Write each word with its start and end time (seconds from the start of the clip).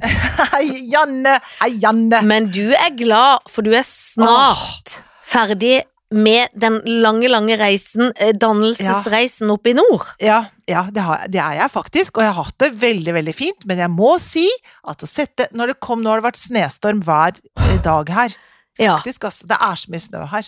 Hei, 0.00 0.66
Janne. 0.92 1.38
Hei, 1.60 1.72
Janne. 1.82 2.22
Men 2.22 2.46
du 2.54 2.70
er 2.72 2.92
glad, 2.96 3.42
for 3.50 3.66
du 3.66 3.74
er 3.74 3.84
snart 3.86 5.00
ferdig 5.26 5.80
med 6.10 6.50
den 6.58 6.80
lange, 7.02 7.28
lange 7.30 7.54
reisen, 7.58 8.10
eh, 8.16 8.32
dannelsesreisen 8.34 9.50
oppe 9.52 9.70
i 9.70 9.76
nord. 9.78 10.08
Ja, 10.22 10.40
ja 10.70 10.84
det, 10.90 11.04
har, 11.06 11.26
det 11.30 11.38
er 11.42 11.58
jeg 11.60 11.70
faktisk, 11.70 12.18
og 12.18 12.24
jeg 12.24 12.34
har 12.34 12.46
hatt 12.48 12.62
det 12.62 12.70
veldig, 12.82 13.14
veldig 13.14 13.34
fint. 13.36 13.66
Men 13.70 13.82
jeg 13.84 13.92
må 13.94 14.16
si 14.22 14.46
at 14.90 15.02
å 15.02 15.08
sette 15.10 15.48
Når 15.54 15.74
det 15.74 15.80
kom, 15.82 16.02
nå 16.02 16.10
har 16.10 16.22
det 16.22 16.30
vært 16.30 16.42
snestorm 16.42 17.02
hver 17.06 17.38
eh, 17.38 17.76
dag 17.84 18.10
her. 18.14 18.36
Ja. 18.80 18.96
Altså. 18.96 19.46
Det 19.46 19.58
er 19.60 19.76
så 19.76 19.92
mye 19.92 20.02
snø 20.02 20.22
her. 20.30 20.46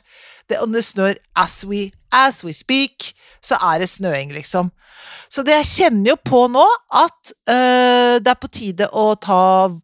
Det, 0.48 0.59
og 0.62 0.73
det 0.73 0.84
snør 0.86 1.19
as 1.39 1.62
we, 1.69 1.91
as 2.14 2.42
we 2.47 2.55
speak, 2.56 3.12
så 3.45 3.59
er 3.61 3.83
det 3.83 3.91
snøing, 3.92 4.33
liksom. 4.34 4.73
Så 5.33 5.45
det 5.47 5.55
jeg 5.62 5.69
kjenner 5.70 6.12
jo 6.12 6.16
på 6.29 6.45
nå, 6.52 6.65
at 6.92 7.33
øh, 7.48 8.19
det 8.20 8.29
er 8.34 8.41
på 8.42 8.51
tide 8.52 8.88
å 8.92 9.15
ta 9.16 9.41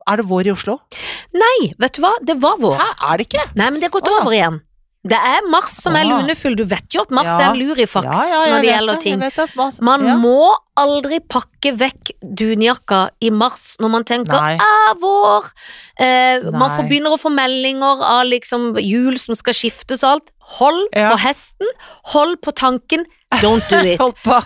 Er 0.09 0.21
det 0.21 0.27
vår 0.29 0.51
i 0.51 0.53
Oslo? 0.53 0.79
Nei, 1.35 1.73
vet 1.81 1.97
du 1.97 2.03
hva, 2.05 2.15
det 2.23 2.37
var 2.43 2.59
vår. 2.61 2.77
Hæ, 2.81 2.89
er 3.13 3.17
det 3.23 3.29
ikke? 3.31 3.47
Nei, 3.57 3.71
men 3.71 3.81
det 3.81 3.89
er 3.89 3.97
gått 3.99 4.11
over 4.13 4.33
igjen. 4.37 4.61
Det 5.09 5.17
er 5.17 5.45
mars 5.49 5.71
som 5.81 5.95
er 5.97 6.05
lunefull. 6.05 6.57
Du 6.59 6.65
vet 6.69 6.93
jo 6.93 7.01
at 7.05 7.13
mars 7.15 7.29
Ja. 7.31 7.37
er 7.39 7.53
en 7.55 7.61
lurifaks 7.61 8.05
Ja, 8.05 8.25
ja, 8.29 8.41
når 8.51 8.61
det 8.65 8.71
gjelder 8.73 8.97
ting. 9.01 9.21
Mas- 9.57 9.79
Man 9.81 10.03
må 10.21 10.51
aldri 10.77 11.21
pakke 11.21 11.71
vekk 11.79 12.11
dunjakka 12.21 12.99
i 13.25 13.31
mars 13.31 13.77
når 13.81 13.93
man 13.95 14.05
tenker 14.05 14.37
Nei. 14.37 14.57
er 14.59 14.99
vår. 15.01 15.47
Eh, 16.03 16.51
man 16.53 16.75
får 16.75 16.89
begynner 16.91 17.15
å 17.15 17.21
få 17.21 17.31
meldinger 17.33 18.03
av 18.05 18.27
liksom 18.27 18.75
hjul 18.83 19.17
som 19.23 19.39
skal 19.39 19.55
skiftes 19.57 20.03
og 20.03 20.11
alt. 20.19 20.31
Hold 20.59 20.91
på 20.93 21.17
hesten, 21.23 21.67
hold 22.13 22.37
på 22.43 22.53
tanken, 22.57 23.07
don't 23.43 23.63
do 23.71 23.79
it. 23.85 23.99
Hold 24.03 24.15
på, 24.25 24.37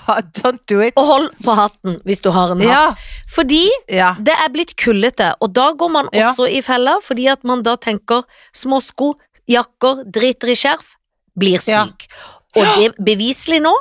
don't 0.40 0.60
do 0.68 0.80
it. 0.80 0.92
Og 0.96 1.04
hold 1.06 1.28
på 1.44 1.54
hatten 1.56 2.00
hvis 2.04 2.20
du 2.24 2.30
har 2.34 2.50
en 2.54 2.60
hatt. 2.60 2.68
Ja, 2.68 2.94
Fordi 3.30 3.62
ja. 3.88 4.14
det 4.18 4.34
er 4.34 4.50
blitt 4.52 4.74
kullete, 4.76 5.34
og 5.40 5.52
da 5.54 5.70
går 5.72 5.90
man 5.90 6.08
Ja. 6.12 6.32
også 6.32 6.48
i 6.50 6.60
fella, 6.62 6.98
fordi 7.02 7.28
at 7.32 7.44
man 7.44 7.62
da 7.62 7.76
tenker 7.76 8.24
småsko, 8.54 9.14
jakker, 9.48 10.04
driter 10.12 10.48
i 10.52 10.54
skjerf, 10.58 10.96
blir 11.38 11.60
Ja. 11.66 11.84
syk. 11.86 12.08
Og 12.56 12.66
det 12.76 12.92
beviselig 13.00 13.62
nå, 13.62 13.72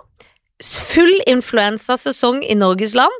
full 0.63 1.17
influensasesong 1.27 2.43
i 2.45 2.53
Norges 2.55 2.93
land. 2.95 3.11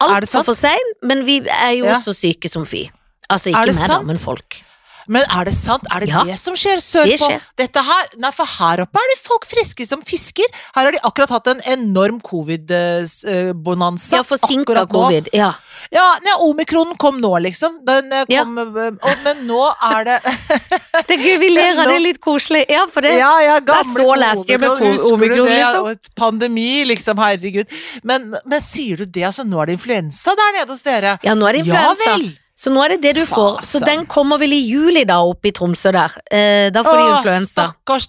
Altfor 0.00 0.26
sant? 0.26 0.46
for 0.46 0.54
sein, 0.56 0.92
men 1.02 1.24
vi 1.26 1.40
er 1.44 1.74
jo 1.76 1.84
Ja. 1.84 1.98
også 1.98 2.14
syke 2.16 2.48
som 2.50 2.64
fy. 2.64 2.88
Altså 3.30 3.50
ikke 3.52 3.74
meg, 3.76 3.88
da, 3.88 4.00
men 4.02 4.16
folk. 4.16 4.62
Men 5.08 5.22
er 5.30 5.44
det 5.44 5.54
sant? 5.54 5.82
Er 5.94 6.00
det 6.00 6.08
Ja. 6.10 6.24
det 6.24 6.38
som 6.38 6.54
skjer 6.54 6.76
sørpå? 6.82 7.06
Det 7.10 7.18
skjer. 7.20 7.40
Dette 7.56 7.82
her, 7.82 8.08
nei, 8.18 8.30
for 8.32 8.44
her 8.46 8.82
oppe 8.84 8.98
er 8.98 9.08
det 9.14 9.18
folk 9.22 9.46
friske 9.46 9.86
som 9.86 10.02
fisker. 10.02 10.44
Her 10.74 10.84
har 10.84 10.92
de 10.92 10.98
akkurat 11.04 11.30
hatt 11.30 11.46
en 11.48 11.60
enorm 11.66 12.20
covid-bonanza. 12.20 14.16
Ja, 14.16 14.22
forsinka 14.26 14.86
covid. 14.90 15.28
Ja. 15.32 15.52
Ja, 15.90 16.04
nei, 16.22 16.34
omikronen 16.44 16.96
kom 17.00 17.20
nå, 17.22 17.30
liksom. 17.42 17.80
Den 17.86 18.10
kom 18.10 18.26
Ja. 18.28 18.42
eh, 18.42 18.92
og, 19.02 19.22
men 19.24 19.46
nå 19.48 19.62
er 19.82 20.04
det 20.04 20.18
Det 21.08 21.16
er 21.16 21.22
gøy, 21.24 21.38
vi 21.40 21.48
ler 21.54 21.78
av 21.80 21.88
det 21.88 21.96
er 21.96 22.04
litt 22.04 22.20
koselig. 22.20 22.64
Ja, 22.70 22.84
for 22.86 23.00
det 23.02 23.14
Ja, 23.18 23.32
ja, 23.42 23.58
gamle 23.60 23.96
så 24.04 24.16
last 24.18 24.48
year 24.50 24.58
med 24.60 24.70
omikron, 25.10 25.48
det? 25.48 25.56
liksom. 25.58 25.96
Pandemi, 26.14 26.84
liksom, 26.86 27.18
herregud. 27.18 27.66
Men, 28.04 28.34
men 28.46 28.60
sier 28.60 28.96
du 29.02 29.06
det, 29.06 29.24
altså, 29.30 29.42
nå 29.48 29.60
er 29.62 29.66
det 29.72 29.78
influensa 29.80 30.36
der 30.36 30.52
nede 30.60 30.70
hos 30.70 30.82
dere? 30.86 31.18
Ja, 31.24 31.34
nå 31.34 31.48
er 31.48 31.52
det 31.58 31.64
influensa. 31.64 32.06
Ja 32.06 32.16
vel! 32.16 32.28
Så 32.60 32.68
nå 32.72 32.82
er 32.84 32.92
det 32.94 32.98
det 33.06 33.14
du 33.16 33.22
får. 33.28 33.62
Så 33.64 33.80
den 33.88 34.02
kommer 34.10 34.36
vel 34.42 34.52
i 34.52 34.60
juli 34.68 35.06
da, 35.08 35.20
oppe 35.24 35.48
i 35.48 35.52
Tromsø 35.56 35.92
der. 35.96 36.16
Eh, 36.28 36.68
da 36.74 36.82
får 36.84 36.98
de 37.00 37.06
influensa. 37.14 37.64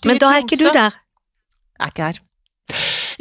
Men 0.09 0.19
da 0.19 0.33
er 0.35 0.43
ikke 0.43 0.59
du 0.59 0.65
der. 0.75 0.97
Jeg 1.79 1.87
er 1.87 1.93
ikke 1.93 2.09
her. 2.09 2.19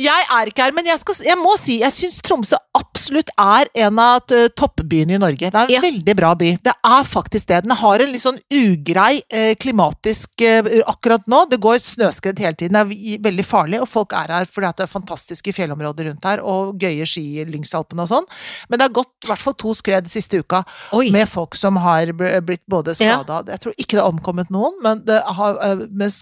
Jeg 0.00 0.26
er 0.32 0.48
ikke 0.50 0.64
her, 0.64 0.72
men 0.76 0.86
jeg, 0.88 0.98
skal, 1.02 1.18
jeg 1.26 1.36
må 1.40 1.54
si 1.60 1.78
jeg 1.82 1.92
syns 1.92 2.20
Tromsø 2.24 2.56
absolutt 2.78 3.30
er 3.40 3.68
en 3.84 3.98
av 4.00 4.22
toppbyene 4.56 5.16
i 5.16 5.20
Norge. 5.20 5.50
Det 5.50 5.56
er 5.58 5.66
en 5.66 5.74
Ja. 5.74 5.80
veldig 5.82 6.14
bra 6.16 6.30
by. 6.38 6.50
Det 6.64 6.72
er 6.72 7.04
faktisk 7.08 7.46
det. 7.50 7.62
Den 7.66 7.74
har 7.76 8.00
en 8.00 8.12
litt 8.12 8.22
sånn 8.22 8.38
ugrei 8.52 9.22
eh, 9.28 9.54
klimatisk 9.60 10.40
eh, 10.46 10.62
akkurat 10.88 11.26
nå. 11.30 11.42
Det 11.50 11.58
går 11.60 11.80
snøskred 11.82 12.38
hele 12.40 12.54
tiden. 12.56 12.76
Det 12.78 12.96
er 13.16 13.22
veldig 13.24 13.44
farlig, 13.46 13.80
og 13.82 13.88
folk 13.90 14.12
er 14.16 14.32
her 14.32 14.48
fordi 14.50 14.68
at 14.70 14.76
det 14.80 14.86
er 14.86 14.92
fantastiske 14.92 15.52
fjellområder 15.56 16.08
rundt 16.10 16.24
her, 16.28 16.42
og 16.44 16.78
gøye 16.80 17.06
ski 17.08 17.24
i 17.42 17.46
Lyngsalpene 17.48 18.06
og 18.06 18.10
sånn. 18.12 18.28
Men 18.70 18.78
det 18.80 18.88
har 18.88 18.94
gått 19.00 19.26
i 19.26 19.30
hvert 19.32 19.44
fall 19.44 19.56
to 19.60 19.74
skred 19.76 20.08
siste 20.12 20.40
uka 20.40 20.62
Oi. 20.96 21.10
med 21.14 21.28
folk 21.28 21.56
som 21.58 21.76
har 21.82 22.12
blitt 22.14 22.64
både 22.70 22.94
Ja. 23.00 23.18
Jeg 23.46 23.60
tror 23.64 23.74
ikke 23.76 23.96
det 23.98 24.02
har 24.04 24.12
omkommet 24.12 24.50
noen, 24.54 24.76
men 24.84 25.04
det 25.04 25.20
har 25.26 25.58
eh, 25.64 25.84
med 25.90 26.12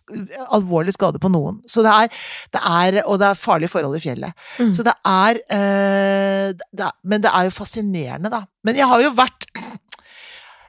alvorlig 0.50 0.94
skade 0.96 1.20
på 1.22 1.30
noen. 1.32 1.60
Så 1.68 1.82
det 1.86 1.92
er, 1.94 2.08
det 2.54 2.62
er 2.64 3.02
Og 3.08 3.18
det 3.20 3.28
er 3.30 3.38
farlige 3.68 3.74
forhold 3.76 3.96
i 3.98 4.02
fjellet. 4.04 4.32
Mm. 4.58 4.72
Så 4.76 4.84
det 4.86 4.94
er, 5.06 5.40
eh, 5.56 6.52
det 6.72 6.86
er 6.88 6.92
Men 7.04 7.20
det 7.24 7.30
er 7.34 7.48
jo 7.48 7.54
fascinerende, 7.58 8.30
da. 8.32 8.42
Men 8.64 8.76
jeg 8.76 8.86
har 8.90 9.02
jo 9.02 9.10
vært 9.16 9.48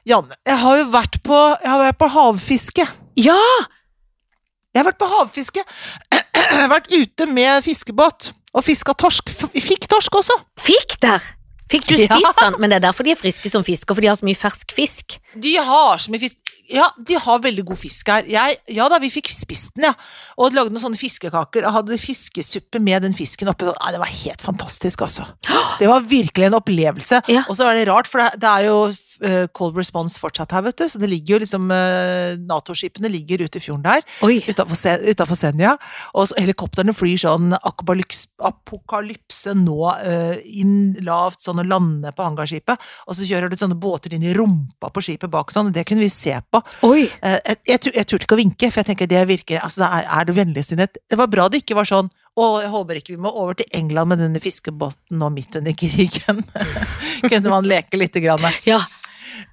Janne, 0.08 0.32
jeg 0.48 0.56
har 0.56 0.78
jo 0.80 0.86
vært 0.94 1.18
på, 1.22 1.38
jeg 1.60 1.68
har 1.70 1.82
vært 1.84 1.98
på 2.00 2.08
havfiske. 2.14 2.86
Ja! 3.20 3.36
Jeg 4.72 4.80
har 4.80 4.86
vært 4.92 5.00
på 5.02 5.08
havfiske. 5.10 5.64
Jeg 6.14 6.56
har 6.62 6.70
vært 6.72 6.88
ute 6.94 7.26
med 7.28 7.64
fiskebåt 7.66 8.30
og 8.54 8.64
fiska 8.64 8.94
torsk. 8.98 9.28
Fikk 9.52 9.84
torsk 9.90 10.16
også. 10.22 10.36
Fikk 10.58 10.96
der! 11.02 11.20
Fikk 11.70 11.86
du 11.86 11.94
Ja. 12.00 12.16
den? 12.40 12.56
Men 12.58 12.70
det 12.72 12.80
er 12.80 12.86
derfor 12.88 13.06
de 13.06 13.12
er 13.14 13.18
friske 13.20 13.50
som 13.52 13.62
fisker, 13.66 13.94
for 13.94 14.02
de 14.02 14.08
har 14.10 14.16
så 14.18 14.26
mye 14.26 14.38
fersk 14.38 14.72
fisk. 14.74 15.18
De 15.38 15.52
har 15.62 16.00
så 16.02 16.10
mye 16.10 16.22
fisk 16.24 16.39
Ja, 16.70 16.86
de 16.96 17.18
har 17.18 17.42
veldig 17.42 17.64
god 17.68 17.80
fisk 17.80 18.10
her. 18.12 18.26
Jeg, 18.30 18.58
ja 18.76 18.86
da, 18.90 19.00
vi 19.02 19.10
fikk 19.12 19.30
spist 19.34 19.74
den, 19.76 19.88
ja. 19.88 19.94
Og 20.38 20.54
lagde 20.54 20.72
noen 20.72 20.82
sånne 20.82 21.00
fiskekaker. 21.00 21.66
Og 21.66 21.76
hadde 21.80 21.98
fiskesuppe 22.00 22.80
med 22.82 23.04
den 23.06 23.16
fisken 23.16 23.50
oppi. 23.50 23.68
Nei, 23.68 23.92
det 23.94 24.02
var 24.02 24.12
helt 24.12 24.44
fantastisk, 24.44 25.06
altså. 25.06 25.26
Det 25.80 25.88
var 25.88 26.04
virkelig 26.04 26.50
en 26.50 26.58
opplevelse. 26.58 27.22
Ja. 27.32 27.44
Og 27.48 27.56
så 27.56 27.66
er 27.66 27.78
det 27.78 27.88
rart, 27.88 28.08
for 28.10 28.20
det, 28.20 28.40
det 28.42 28.50
er 28.50 28.66
jo 28.68 28.76
cold 29.56 29.76
response 29.78 30.20
fortsatt 30.20 30.52
her, 30.54 30.64
vet 30.66 30.78
du. 30.80 30.86
Så 30.90 31.00
det 31.02 31.10
ligger 31.12 31.36
jo 31.36 31.40
liksom 31.44 31.70
eh, 31.74 32.36
Nato-skipene 32.48 33.10
ligger 33.12 33.44
ute 33.44 33.60
i 33.60 33.64
fjorden 33.64 33.84
der. 33.86 34.04
Utafor 35.12 35.38
Senja. 35.38 35.76
Og 36.14 36.30
så, 36.30 36.38
helikoptrene 36.40 36.94
flyr 36.96 37.20
sånn 37.20 37.54
apokalyps, 37.58 38.26
apokalypse 38.50 39.54
nå 39.58 39.92
eh, 39.98 40.40
inn 40.62 40.96
lavt 41.06 41.44
sånn 41.44 41.62
og 41.62 41.70
lander 41.70 42.16
på 42.16 42.26
hangarskipet. 42.26 42.90
Og 43.06 43.18
så 43.18 43.28
kjører 43.28 43.52
det 43.52 43.60
sånne 43.60 43.78
båter 43.80 44.16
inn 44.16 44.26
i 44.26 44.34
rumpa 44.36 44.92
på 44.92 45.04
skipet 45.04 45.32
bak 45.32 45.52
sånn. 45.54 45.72
Det 45.74 45.86
kunne 45.88 46.04
vi 46.04 46.12
se 46.12 46.36
på. 46.50 46.62
Oi. 46.88 47.04
Eh, 47.20 47.38
jeg, 47.38 47.62
jeg, 47.74 47.94
jeg 48.00 48.08
turte 48.08 48.28
ikke 48.28 48.38
å 48.38 48.42
vinke, 48.42 48.72
for 48.72 48.82
jeg 48.82 48.92
tenker 48.92 49.10
det 49.10 49.26
virker 49.30 49.60
altså 49.64 49.84
det 49.84 49.92
er, 49.98 50.08
er 50.18 50.26
det 50.28 50.36
vennligsinnet? 50.36 51.00
Det 51.10 51.18
var 51.18 51.30
bra 51.30 51.48
det 51.50 51.62
ikke 51.62 51.76
var 51.78 51.88
sånn 51.88 52.10
å, 52.38 52.46
jeg 52.62 52.70
håper 52.70 53.00
ikke 53.00 53.14
vi 53.14 53.20
må 53.20 53.32
over 53.34 53.58
til 53.58 53.68
England 53.76 54.12
med 54.12 54.20
denne 54.22 54.40
fiskebåten 54.42 55.18
nå 55.20 55.28
midt 55.34 55.58
under 55.58 55.74
krigen. 55.76 56.44
kunne 57.30 57.52
man 57.52 57.68
leke 57.68 57.98
lite 58.00 58.22
grann. 58.22 58.46
Ja. 58.68 58.80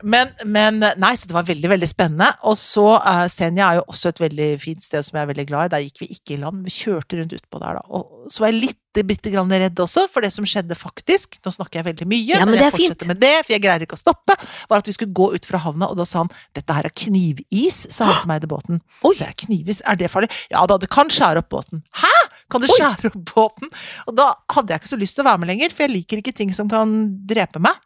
Men, 0.04 0.34
men 0.46 0.82
nei, 0.82 1.14
så 1.18 1.30
det 1.30 1.38
var 1.38 1.48
veldig, 1.48 1.70
veldig 1.76 1.90
spennende. 1.90 2.32
Og 2.50 2.58
så 2.60 2.88
uh, 2.98 3.26
Senja 3.32 3.70
er 3.72 3.80
jo 3.82 3.88
også 3.88 4.14
et 4.14 4.24
veldig 4.28 4.50
fint 4.64 4.84
sted 4.84 5.06
som 5.06 5.18
jeg 5.18 5.28
er 5.28 5.32
veldig 5.34 5.48
glad 5.50 5.70
i. 5.70 5.74
Der 5.76 5.86
gikk 5.88 6.04
vi 6.04 6.12
ikke 6.18 6.36
i 6.38 6.42
land, 6.42 6.66
vi 6.68 6.74
kjørte 6.74 7.22
rundt 7.22 7.38
utpå 7.38 7.64
der, 7.64 7.80
da. 7.80 7.86
Og 7.98 8.32
så 8.34 8.44
var 8.44 8.54
jeg 8.54 8.62
litt 8.68 8.84
bitte 9.06 9.30
grann 9.30 9.52
redd 9.52 9.78
også, 9.78 10.08
for 10.10 10.26
det 10.26 10.32
som 10.34 10.46
skjedde 10.48 10.74
faktisk, 10.78 11.38
nå 11.46 11.52
snakker 11.54 11.80
jeg 11.80 11.88
veldig 11.92 12.08
mye, 12.10 12.24
Ja, 12.32 12.40
men 12.46 12.56
men, 12.56 12.64
jeg 12.64 12.72
er 12.72 12.76
fint. 12.76 12.96
fortsetter 12.96 13.12
med 13.12 13.20
det, 13.22 13.34
for 13.44 13.54
jeg 13.54 13.62
greier 13.62 13.86
ikke 13.86 13.98
å 13.98 14.02
stoppe, 14.02 14.38
var 14.72 14.82
at 14.82 14.90
vi 14.90 14.96
skulle 14.96 15.14
gå 15.14 15.28
ut 15.36 15.46
fra 15.46 15.62
havna, 15.62 15.90
og 15.92 16.00
da 16.00 16.06
sa 16.08 16.24
han 16.24 16.32
dette 16.58 16.74
her 16.74 16.90
er 16.90 16.96
knivis, 16.98 17.80
sa 17.94 18.08
han 18.10 18.22
som 18.24 18.34
eide 18.34 18.50
båten. 18.50 18.82
Oi. 19.08 19.14
Så 19.14 19.28
jeg, 19.28 19.38
knivis, 19.46 19.84
er 19.86 20.00
det 20.00 20.10
farlig? 20.14 20.32
Ja 20.54 20.66
da, 20.70 20.80
det 20.82 20.90
kan 20.94 21.12
skjære 21.14 21.44
opp 21.44 21.52
båten. 21.54 21.84
Hæ? 22.02 22.14
Kan 22.52 22.64
det 22.64 22.72
skjære 22.74 23.12
opp 23.12 23.20
båten? 23.36 23.74
Og 24.08 24.18
da 24.18 24.32
hadde 24.56 24.74
jeg 24.74 24.82
ikke 24.82 24.94
så 24.96 25.02
lyst 25.04 25.20
til 25.20 25.26
å 25.26 25.30
være 25.30 25.44
med 25.44 25.52
lenger, 25.54 25.76
for 25.76 25.86
jeg 25.86 25.94
liker 25.94 26.24
ikke 26.24 26.36
ting 26.42 26.54
som 26.56 26.72
kan 26.72 26.98
drepe 27.30 27.62
meg. 27.62 27.78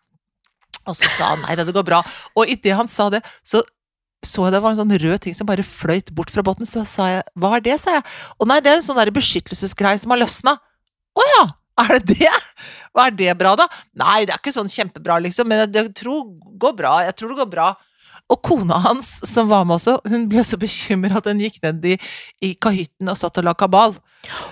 Og 0.87 0.95
så 0.97 1.09
sa 1.13 1.33
han 1.35 1.43
nei 1.45 1.55
da, 1.59 1.65
det 1.67 1.75
går 1.75 1.85
bra. 1.87 2.01
Og 2.35 2.49
idet 2.49 2.75
han 2.77 2.89
sa 2.91 3.09
det, 3.13 3.21
så 3.43 3.61
så 4.21 4.43
jeg 4.45 4.53
det 4.53 4.59
var 4.61 4.75
en 4.75 4.77
sånn 4.83 4.93
rød 5.01 5.21
ting 5.23 5.33
som 5.33 5.47
bare 5.49 5.63
fløyt 5.65 6.11
bort 6.13 6.29
fra 6.29 6.43
båten. 6.45 6.67
Så 6.69 6.83
sa 6.85 7.07
jeg 7.09 7.23
hva 7.41 7.55
er 7.57 7.63
det, 7.65 7.79
sa 7.81 7.95
jeg. 7.95 8.03
Og 8.37 8.45
nei, 8.51 8.59
det 8.61 8.69
er 8.69 8.77
en 8.77 8.85
sånn 8.85 8.99
beskyttelsesgreie 9.15 9.97
som 9.97 10.13
har 10.13 10.21
løsna. 10.21 10.53
Å 11.17 11.25
ja, 11.31 11.45
er 11.81 11.95
det 11.97 12.19
det? 12.19 12.29
Hva 12.93 13.07
er 13.09 13.15
det 13.17 13.33
bra, 13.39 13.55
da? 13.57 13.65
Nei, 13.97 14.19
det 14.29 14.35
er 14.35 14.41
ikke 14.43 14.53
sånn 14.53 14.69
kjempebra, 14.69 15.17
liksom, 15.25 15.49
men 15.49 15.63
jeg 15.73 15.89
tror 15.97 16.27
det 16.29 16.59
går 16.61 16.75
bra. 16.77 16.99
Jeg 17.07 17.17
tror 17.17 17.33
det 17.33 17.39
går 17.41 17.49
bra. 17.55 17.71
Og 18.31 18.39
kona 18.45 18.77
hans, 18.85 19.09
som 19.27 19.49
var 19.49 19.65
med 19.67 19.75
også, 19.79 19.97
hun 20.07 20.29
ble 20.31 20.43
så 20.47 20.55
bekymra 20.61 21.17
at 21.19 21.25
hun 21.27 21.41
gikk 21.41 21.57
ned 21.65 21.83
i, 21.89 21.97
i 22.45 22.53
kahytten 22.61 23.09
og 23.11 23.17
satt 23.19 23.41
og 23.41 23.47
la 23.49 23.55
kabal. 23.57 23.97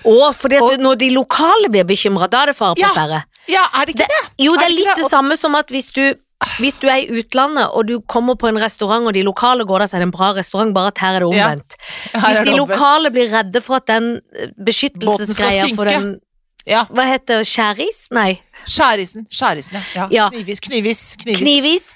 Å, 0.04 0.16
for 0.36 0.52
Og- 0.58 0.82
når 0.82 0.98
de 1.00 1.12
lokale 1.14 1.70
blir 1.72 1.86
bekymra, 1.88 2.28
da 2.28 2.42
er 2.42 2.50
det 2.50 2.56
fare 2.58 2.74
på 2.74 2.90
ferde. 2.98 3.22
Ja, 3.22 3.29
er 3.58 3.86
det 3.86 3.94
ikke 3.94 4.06
det? 4.08 4.20
Jo, 4.46 4.54
det 4.56 4.62
Er 4.62 4.64
er 4.64 4.68
det 4.68 4.76
litt 4.78 4.96
det 4.96 5.04
det? 5.04 5.10
samme 5.10 5.36
som 5.36 5.54
at 5.54 5.70
hvis 5.70 5.90
du 5.96 6.14
hvis 6.56 6.78
du 6.80 6.86
er 6.88 7.02
i 7.02 7.18
utlandet 7.20 7.68
og 7.76 7.84
du 7.86 7.98
kommer 8.08 8.32
på 8.34 8.48
en 8.48 8.56
restaurant 8.62 9.04
og 9.06 9.12
de 9.12 9.20
lokale 9.22 9.64
går 9.68 9.78
der, 9.82 9.86
så 9.90 9.96
er 9.98 10.00
det 10.00 10.06
en 10.08 10.14
bra 10.14 10.30
restaurant, 10.32 10.72
bare 10.74 10.86
at 10.88 10.98
her 10.98 11.18
er 11.18 11.20
det 11.20 11.36
Ja, 11.36 11.44
omvendt. 11.50 11.74
Her 12.14 12.20
Hvis 12.28 12.38
de 12.48 12.54
lokale 12.56 13.10
blir 13.12 13.28
redde 13.28 13.60
for 13.60 13.76
at 13.76 13.86
den 13.86 14.20
eh, 14.38 14.48
beskyttelsesgreia 14.66 15.66
for 15.76 15.84
den 15.84 16.14
Ja, 16.66 16.84
Hva 16.88 17.04
heter 17.08 17.38
det, 17.42 17.46
skjæris? 17.48 18.06
Nei, 18.12 18.40
skjærisen. 18.66 19.26
Skjærisen, 19.32 19.76
ja. 19.76 19.82
ja. 19.94 20.06
Ja. 20.10 20.28
Knivis, 20.32 20.60
knivis, 20.60 21.16
knivis. 21.20 21.40
knivis. 21.40 21.86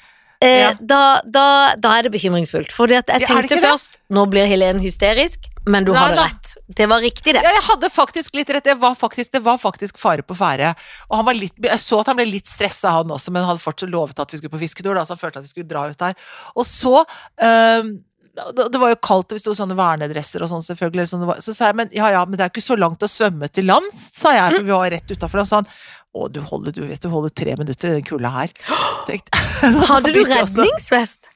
Eh, 0.44 0.60
Ja. 0.60 0.70
da, 0.80 1.00
da, 1.24 1.46
da 1.80 1.96
er 1.98 2.06
det 2.06 2.12
bekymringsfullt. 2.14 2.72
For 2.72 2.92
jeg 2.92 3.04
tenkte 3.08 3.58
først 3.62 3.98
Nå 4.14 4.26
blir 4.30 4.46
Helen 4.46 4.78
hysterisk, 4.84 5.48
men 5.66 5.86
du 5.86 5.92
Nei 5.94 6.00
hadde 6.02 6.20
rett. 6.22 6.52
Det 6.68 6.86
var 6.90 7.00
riktig, 7.00 7.32
det. 7.34 7.42
Ja, 7.42 7.50
jeg 7.56 7.64
hadde 7.70 7.88
faktisk 7.90 8.36
litt 8.36 8.50
rett. 8.52 8.64
Det 8.68 8.76
var 8.78 8.94
faktisk, 9.00 9.32
det 9.32 9.40
var 9.42 9.56
faktisk 9.58 9.98
fare 9.98 10.22
på 10.22 10.36
ferde. 10.36 10.74
Og 11.08 11.16
han 11.18 11.26
var 11.26 11.34
litt, 11.38 11.54
jeg 11.64 11.80
så 11.80 12.00
at 12.02 12.10
han 12.12 12.18
ble 12.20 12.26
litt 12.28 12.46
stressa, 12.50 12.92
han 13.00 13.10
også, 13.16 13.32
men 13.32 13.42
han 13.42 13.54
hadde 13.54 13.64
fortsatt 13.64 13.90
lovet 13.90 14.20
at 14.20 14.30
vi 14.34 14.38
skulle 14.42 14.52
på 14.54 14.60
fisketur, 14.66 14.94
da, 14.94 15.06
så 15.08 15.16
han 15.16 15.22
følte 15.24 15.40
at 15.40 15.48
vi 15.48 15.54
skulle 15.54 15.70
dra 15.72 15.86
ut 15.88 15.98
der. 15.98 16.14
Og 16.54 16.68
så 16.68 17.00
øhm, 17.40 17.94
det 18.34 18.64
det 18.74 18.80
var 18.82 18.90
jo 18.94 18.96
kaldt, 18.98 19.30
og 19.32 19.38
vi 19.38 19.42
sto 19.44 19.52
sånne 19.54 19.76
vernedresser 19.78 20.42
og 20.42 20.50
sånn, 20.50 20.64
selvfølgelig. 20.66 21.06
Sånn 21.10 21.22
det 21.22 21.28
var, 21.30 21.42
så 21.44 21.54
sa 21.54 21.68
jeg 21.70 21.78
men 21.78 21.92
ja 21.94 22.08
ja, 22.16 22.22
men 22.26 22.38
det 22.38 22.46
er 22.46 22.50
ikke 22.54 22.64
så 22.64 22.76
langt 22.78 23.02
å 23.06 23.10
svømme 23.10 23.46
til 23.52 23.68
lands, 23.70 24.08
sa 24.18 24.32
jeg, 24.34 24.56
for 24.56 24.66
vi 24.66 24.74
var 24.74 24.90
rett 24.96 25.14
utafor. 25.14 25.44
Og 25.44 25.50
sånn. 25.52 25.68
å, 26.14 26.26
du 26.30 26.40
holder, 26.46 26.74
du 26.74 26.82
vet 26.86 27.02
du 27.02 27.08
holder 27.12 27.30
tre 27.34 27.54
minutter 27.60 27.90
i 27.92 28.00
den 28.00 28.08
kulda 28.08 28.32
her. 28.34 28.50
Tenkte- 29.08 29.44
Hadde 29.90 30.12
du 30.14 30.20
redningsvest? 30.32 31.30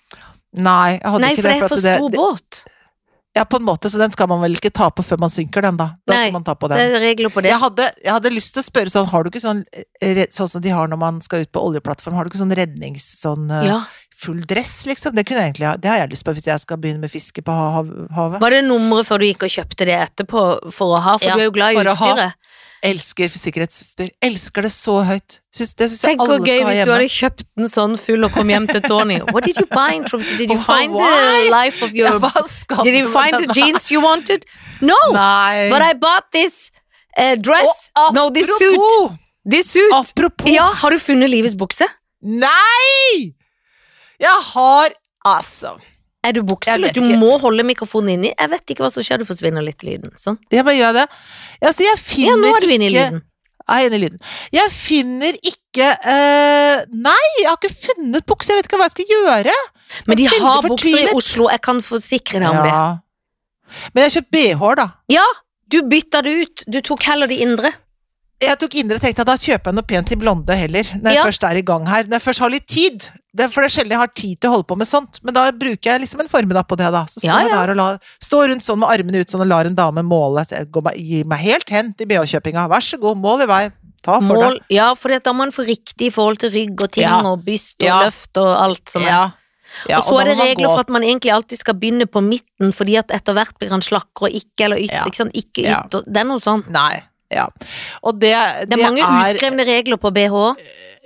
Nei, 0.59 0.97
jeg 0.99 1.05
hadde 1.05 1.23
Nei, 1.23 1.31
ikke 1.37 1.43
for 1.45 1.49
det 1.49 1.55
er 1.55 1.73
for 1.75 1.87
stor 1.87 2.13
båt. 2.17 2.61
Ja, 3.37 3.45
på 3.45 3.59
en 3.61 3.67
måte, 3.69 3.91
så 3.93 4.01
den 4.01 4.11
skal 4.11 4.27
man 4.31 4.41
vel 4.43 4.57
ikke 4.57 4.71
ta 4.75 4.89
på 4.91 5.05
før 5.07 5.21
man 5.23 5.31
synker 5.31 5.63
den, 5.63 5.77
da. 5.79 5.91
Da 6.09 6.15
Nei, 6.15 6.23
skal 6.25 6.35
man 6.35 6.47
ta 6.47 6.55
på 6.59 6.67
den. 6.73 6.81
Det 6.81 6.97
er 6.97 7.03
regler 7.05 7.31
på 7.31 7.43
det. 7.45 7.53
Jeg 7.53 7.61
hadde, 7.63 7.85
jeg 8.03 8.15
hadde 8.17 8.33
lyst 8.35 8.55
til 8.57 8.65
å 8.65 8.67
spørre 8.67 8.91
sånn, 8.91 9.07
har 9.13 9.23
du 9.23 9.31
ikke 9.31 9.43
sånn, 9.45 9.61
eh, 10.03 10.25
sånn 10.35 10.49
som 10.51 10.65
de 10.65 10.73
har 10.75 10.89
når 10.91 10.99
man 10.99 11.21
skal 11.23 11.45
ut 11.45 11.53
på 11.55 11.63
oljeplattform, 11.69 12.17
har 12.19 12.27
du 12.27 12.33
ikke 12.33 12.41
sånn 12.41 12.57
rednings, 12.59 13.05
sånn 13.21 13.47
eh, 13.55 13.69
Ja. 13.69 13.77
Full 14.19 14.41
dress, 14.51 14.87
liksom? 14.89 15.15
Det 15.15 15.25
kunne 15.29 15.45
jeg 15.45 15.53
egentlig 15.53 15.69
ha, 15.69 15.77
det 15.79 15.91
har 15.91 16.01
jeg 16.03 16.13
lyst 16.13 16.27
på 16.27 16.35
hvis 16.37 16.49
jeg 16.51 16.63
skal 16.65 16.81
begynne 16.83 17.03
med 17.05 17.13
fiske 17.13 17.45
på 17.45 17.55
havet. 17.55 18.41
Var 18.43 18.57
det 18.57 18.65
nummeret 18.67 19.07
før 19.09 19.23
du 19.23 19.29
gikk 19.29 19.47
og 19.47 19.55
kjøpte 19.55 19.87
det 19.89 19.97
etterpå 20.09 20.45
for 20.75 20.99
å 20.99 21.03
ha? 21.05 21.17
For 21.21 21.31
Ja, 21.31 21.39
du 21.39 21.45
er 21.45 21.51
jo 21.51 21.55
glad 21.55 21.79
i 21.79 21.85
ha. 21.85 21.95
utstyret. 21.95 22.45
Elsker 22.89 23.33
sikkerhetsutstyr. 23.35 24.11
Elsker 24.23 24.63
det 24.63 24.71
så 24.71 25.01
høyt. 25.07 25.41
Synes, 25.55 25.73
det 25.75 25.89
syns 25.91 26.03
jeg 26.05 26.13
Tenk 26.13 26.23
alle 26.23 26.37
hvor 26.37 26.47
gøy 26.47 26.61
hvis 26.69 26.83
du 26.87 26.93
hadde 26.93 27.09
kjøpt 27.11 27.47
den 27.59 27.71
sånn 27.73 27.97
full 27.99 28.27
og 28.27 28.35
kom 28.37 28.53
hjem 28.53 28.69
til 28.71 28.83
Tony. 28.87 29.19
What 29.35 29.49
did 29.49 29.59
you 29.59 29.67
buy 29.73 29.97
in 29.97 30.07
Tromsø? 30.07 30.37
Did 30.39 30.53
you 30.55 30.61
find 30.63 30.95
the 30.95 31.51
life 31.51 31.83
of 31.83 31.95
your 31.95 32.19
ja, 32.23 32.83
Did 32.87 32.95
you 33.01 33.09
find 33.11 33.35
the 33.43 33.51
jeans 33.55 33.91
you 33.91 34.03
wanted? 34.05 34.47
No! 34.81 34.99
Nei. 35.15 35.67
But 35.73 35.83
I 35.83 35.95
bought 35.99 36.31
this 36.31 36.71
uh, 37.19 37.35
dress. 37.35 37.91
Og 37.99 38.15
No, 38.15 38.29
this 38.31 38.47
suit. 38.47 39.19
This 39.49 39.73
suit. 39.73 39.95
apropos 39.95 40.47
Ja, 40.51 40.71
har 40.83 40.95
du 40.95 40.99
funnet 41.03 41.31
livets 41.31 41.59
bukse? 41.59 41.89
Nei! 42.23 43.35
Jeg 44.23 44.45
har 44.55 44.97
Altså. 45.29 45.77
Er 46.25 46.33
du 46.33 46.43
bukseløs? 46.47 46.93
Du 46.97 47.03
må 47.21 47.37
holde 47.43 47.65
mikrofonen 47.67 48.17
inni. 48.17 48.31
Jeg 48.33 48.51
vet 48.51 48.73
ikke 48.73 48.85
hva 48.85 48.91
som 48.93 49.05
skjer, 49.05 49.21
du 49.21 49.29
forsvinner 49.29 49.65
litt 49.65 49.83
i 49.85 49.91
lyden. 49.91 50.13
Sånn. 50.19 50.39
Jeg 50.53 50.65
bare 50.67 50.79
gjør 50.79 50.95
det. 50.97 51.07
Altså, 51.61 51.85
jeg 51.85 52.01
finner 52.03 52.33
Ja, 52.33 52.39
nå 52.43 52.53
er 52.57 52.65
du 52.65 52.73
inne 52.75 52.89
i 52.89 52.93
lyden. 52.95 53.21
Jeg 53.69 53.93
i 53.93 53.99
lyden. 54.01 54.21
Jeg 54.55 54.73
finner 54.73 55.37
ikke 55.45 55.89
uh, 56.01 56.87
Nei, 56.89 57.25
jeg 57.43 57.51
har 57.51 57.59
ikke 57.59 57.75
funnet 57.75 58.25
bukse. 58.29 58.51
Jeg 58.51 58.63
vet 58.63 58.71
ikke 58.71 58.81
hva 58.81 58.87
jeg 58.89 58.95
skal 58.97 59.13
gjøre. 59.13 59.57
Men 60.09 60.21
de 60.21 60.31
har 60.33 60.63
bukser 60.65 61.03
i. 61.03 61.11
Oslo, 61.13 61.51
jeg 61.53 61.63
kan 61.69 61.83
forsikre 61.85 62.41
deg 62.41 62.49
om 62.49 62.63
det. 62.65 62.79
Men 63.93 64.01
jeg 64.01 64.09
har 64.09 64.17
kjøpt 64.17 64.33
BH, 64.33 64.65
da. 64.81 64.89
Ja, 65.13 65.27
du 65.69 65.83
bytta 65.91 66.25
det 66.25 66.35
ut. 66.41 66.65
Du 66.65 66.81
tok 66.81 67.05
heller 67.11 67.29
de 67.31 67.43
indre. 67.45 67.75
Jeg 68.41 68.55
tok 68.61 68.75
indre 68.79 68.99
tenkte 69.03 69.25
at 69.25 69.27
da 69.27 69.35
kjøper 69.35 69.73
jeg 69.73 69.75
noe 69.75 69.83
pent 69.91 70.07
til 70.13 70.19
blonde 70.21 70.55
heller, 70.55 70.87
når 71.03 71.11
jeg 71.11 71.17
Ja. 71.19 71.25
først 71.27 71.43
er 71.49 71.57
i 71.59 71.63
gang 71.67 71.87
her. 71.91 72.05
Når 72.05 72.19
jeg 72.21 72.23
først 72.23 72.39
har 72.45 72.51
litt 72.51 72.67
tid. 72.71 73.09
Det 73.35 73.51
for 73.53 73.63
det 73.63 73.67
er 73.67 73.75
sjelden 73.75 73.91
jeg 73.91 73.99
har 73.99 74.13
tid 74.15 74.41
til 74.41 74.49
å 74.51 74.53
holde 74.55 74.67
på 74.71 74.77
med 74.79 74.87
sånt, 74.87 75.19
men 75.25 75.35
da 75.35 75.51
bruker 75.51 75.83
jeg 75.91 76.01
liksom 76.03 76.21
en 76.21 76.29
formiddag 76.29 76.67
på 76.69 76.77
det, 76.79 76.87
da. 76.95 77.03
Så 77.07 77.19
står 77.21 77.25
Ja, 77.35 77.39
jeg 77.41 77.51
der 77.51 77.71
og 77.71 77.77
la, 77.77 77.99
står 78.23 78.49
rundt 78.51 78.63
sånn 78.63 78.79
med 78.79 78.89
armene 78.89 79.21
ut 79.21 79.29
sånn 79.31 79.41
og 79.43 79.47
lar 79.49 79.67
en 79.67 79.75
dame 79.75 80.03
måle. 80.07 80.45
Så 80.47 80.55
jeg 80.57 80.71
går, 80.71 80.83
meg- 80.83 80.97
gir 80.99 81.25
meg 81.27 81.39
helt 81.41 81.69
hen 81.71 81.93
til 81.95 82.07
BH-kjøpinga. 82.07 82.69
Vær 82.71 82.81
så 82.81 82.99
god, 83.01 83.17
mål 83.19 83.43
i 83.43 83.47
vei. 83.47 83.71
Ta 84.03 84.21
for 84.21 84.39
Mål, 84.39 84.61
ja, 84.71 84.95
for 84.95 85.09
da 85.19 85.33
må 85.33 85.39
man 85.39 85.51
få 85.51 85.67
riktig 85.67 86.07
i 86.07 86.11
forhold 86.11 86.39
til 86.39 86.51
rygg 86.51 86.81
og 86.81 86.91
ting 86.93 87.03
Ja. 87.03 87.21
og 87.27 87.45
byst 87.45 87.75
og 87.81 87.87
Ja. 87.87 88.03
løft 88.07 88.37
og 88.39 88.57
alt 88.63 88.89
som 88.89 89.03
er. 89.03 89.07
Ja. 89.09 89.31
Ja, 89.89 89.99
og 89.99 90.05
så 90.07 90.13
og 90.15 90.21
er 90.21 90.25
det 90.35 90.39
regler 90.39 90.69
for 90.75 90.81
at 90.81 90.89
man 90.89 91.03
egentlig 91.03 91.33
alltid 91.33 91.59
skal 91.59 91.75
begynne 91.75 92.07
på 92.07 92.23
midten, 92.23 92.73
fordi 92.73 92.97
at 92.97 93.09
etter 93.09 93.35
hvert 93.35 93.59
blir 93.59 93.71
han 93.71 93.81
slakkere 93.83 94.23
og 94.23 94.33
ikke 94.33 94.65
eller 94.65 94.77
ytter. 94.79 94.95
Ja. 94.95 95.05
Ikke 95.05 95.17
sant? 95.17 95.33
Ikke 95.35 95.63
Ja. 95.65 95.83
Det 95.91 96.17
er 96.17 96.25
noe 96.25 96.39
sånt. 96.39 96.71
Nei. 96.71 97.03
Ja. 97.33 97.45
Og 98.03 98.17
det, 98.17 98.33
Det 98.69 98.79
er 98.79 98.81
mange 98.81 99.05
uskrevne 99.05 99.67
regler 99.69 100.01
på 100.01 100.11
BH. 100.15 100.37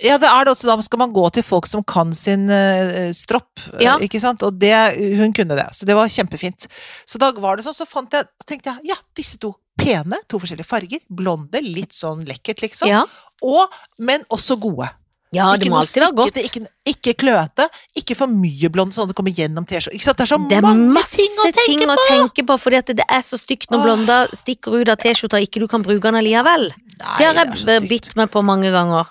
Ja, 0.03 0.17
det 0.19 0.29
er 0.29 0.45
det 0.45 0.53
også. 0.53 0.69
Da 0.69 0.77
skal 0.85 1.01
man 1.03 1.11
gå 1.15 1.25
til 1.35 1.43
folk 1.45 1.67
som 1.69 1.83
kan 1.83 2.13
sin 2.15 2.47
uh, 2.51 3.11
stropp, 3.15 3.51
eh, 3.75 3.83
Ja. 3.83 3.97
ikke 3.99 4.21
sant. 4.23 4.43
Og 4.43 4.55
det, 4.59 4.73
hun 5.19 5.35
kunne 5.35 5.57
det, 5.59 5.67
så 5.75 5.87
det 5.89 5.97
var 5.97 6.11
kjempefint. 6.11 6.67
Så 7.05 7.19
da 7.21 7.31
var 7.35 7.59
det 7.59 7.67
sånn, 7.67 7.75
så 7.75 7.87
fant 7.89 8.15
jeg, 8.15 8.27
tenkte 8.47 8.71
jeg, 8.71 8.93
ja, 8.93 8.99
disse 9.15 9.39
to. 9.41 9.53
Pene, 9.79 10.19
to 10.29 10.37
forskjellige 10.37 10.69
farger. 10.69 11.01
Blonde, 11.09 11.59
litt 11.65 11.95
sånn 11.97 12.21
lekkert, 12.27 12.61
liksom. 12.61 12.91
Ja. 12.91 13.03
Og, 13.43 13.73
men 13.97 14.23
også 14.31 14.59
gode. 14.61 14.87
Ja, 15.33 15.47
det 15.57 15.69
må 15.71 15.79
alltid 15.81 16.03
være 16.03 16.15
godt. 16.17 16.37
Ikke, 16.43 16.61
ikke 16.93 17.13
kløete, 17.23 17.65
ikke 17.99 18.15
for 18.19 18.31
mye 18.31 18.69
blond, 18.73 18.93
sånn 18.93 19.07
at 19.07 19.13
det 19.13 19.17
kommer 19.17 19.33
gjennom 19.35 19.65
T-skjorta. 19.69 20.13
Det 20.13 20.25
er 20.25 20.31
så 20.31 20.39
Det 20.49 20.57
er 20.59 20.65
mange 20.67 21.03
ting 21.09 21.39
å 21.39 21.47
tenke 21.49 21.65
ting 21.65 21.83
å 21.89 21.95
på! 21.97 22.05
tenke 22.09 22.45
på, 22.51 22.57
fordi 22.65 22.79
at 22.83 22.93
det 23.01 23.07
er 23.09 23.25
så 23.25 23.39
stygt 23.41 23.71
når 23.73 23.83
blonder 23.87 24.33
stikker 24.37 24.77
ut 24.81 24.93
av 24.93 25.01
T-skjorta 25.01 25.39
og 25.41 25.47
ikke 25.47 25.63
du 25.63 25.67
kan 25.71 25.83
bruke 25.85 26.05
den 26.05 26.19
allikevel. 26.21 26.69
Nei, 26.73 27.17
Det 27.17 27.25
har 27.25 27.41
jeg 27.43 27.89
bitt 27.89 28.15
meg 28.19 28.29
på 28.33 28.43
mange 28.45 28.71
ganger. 28.71 29.09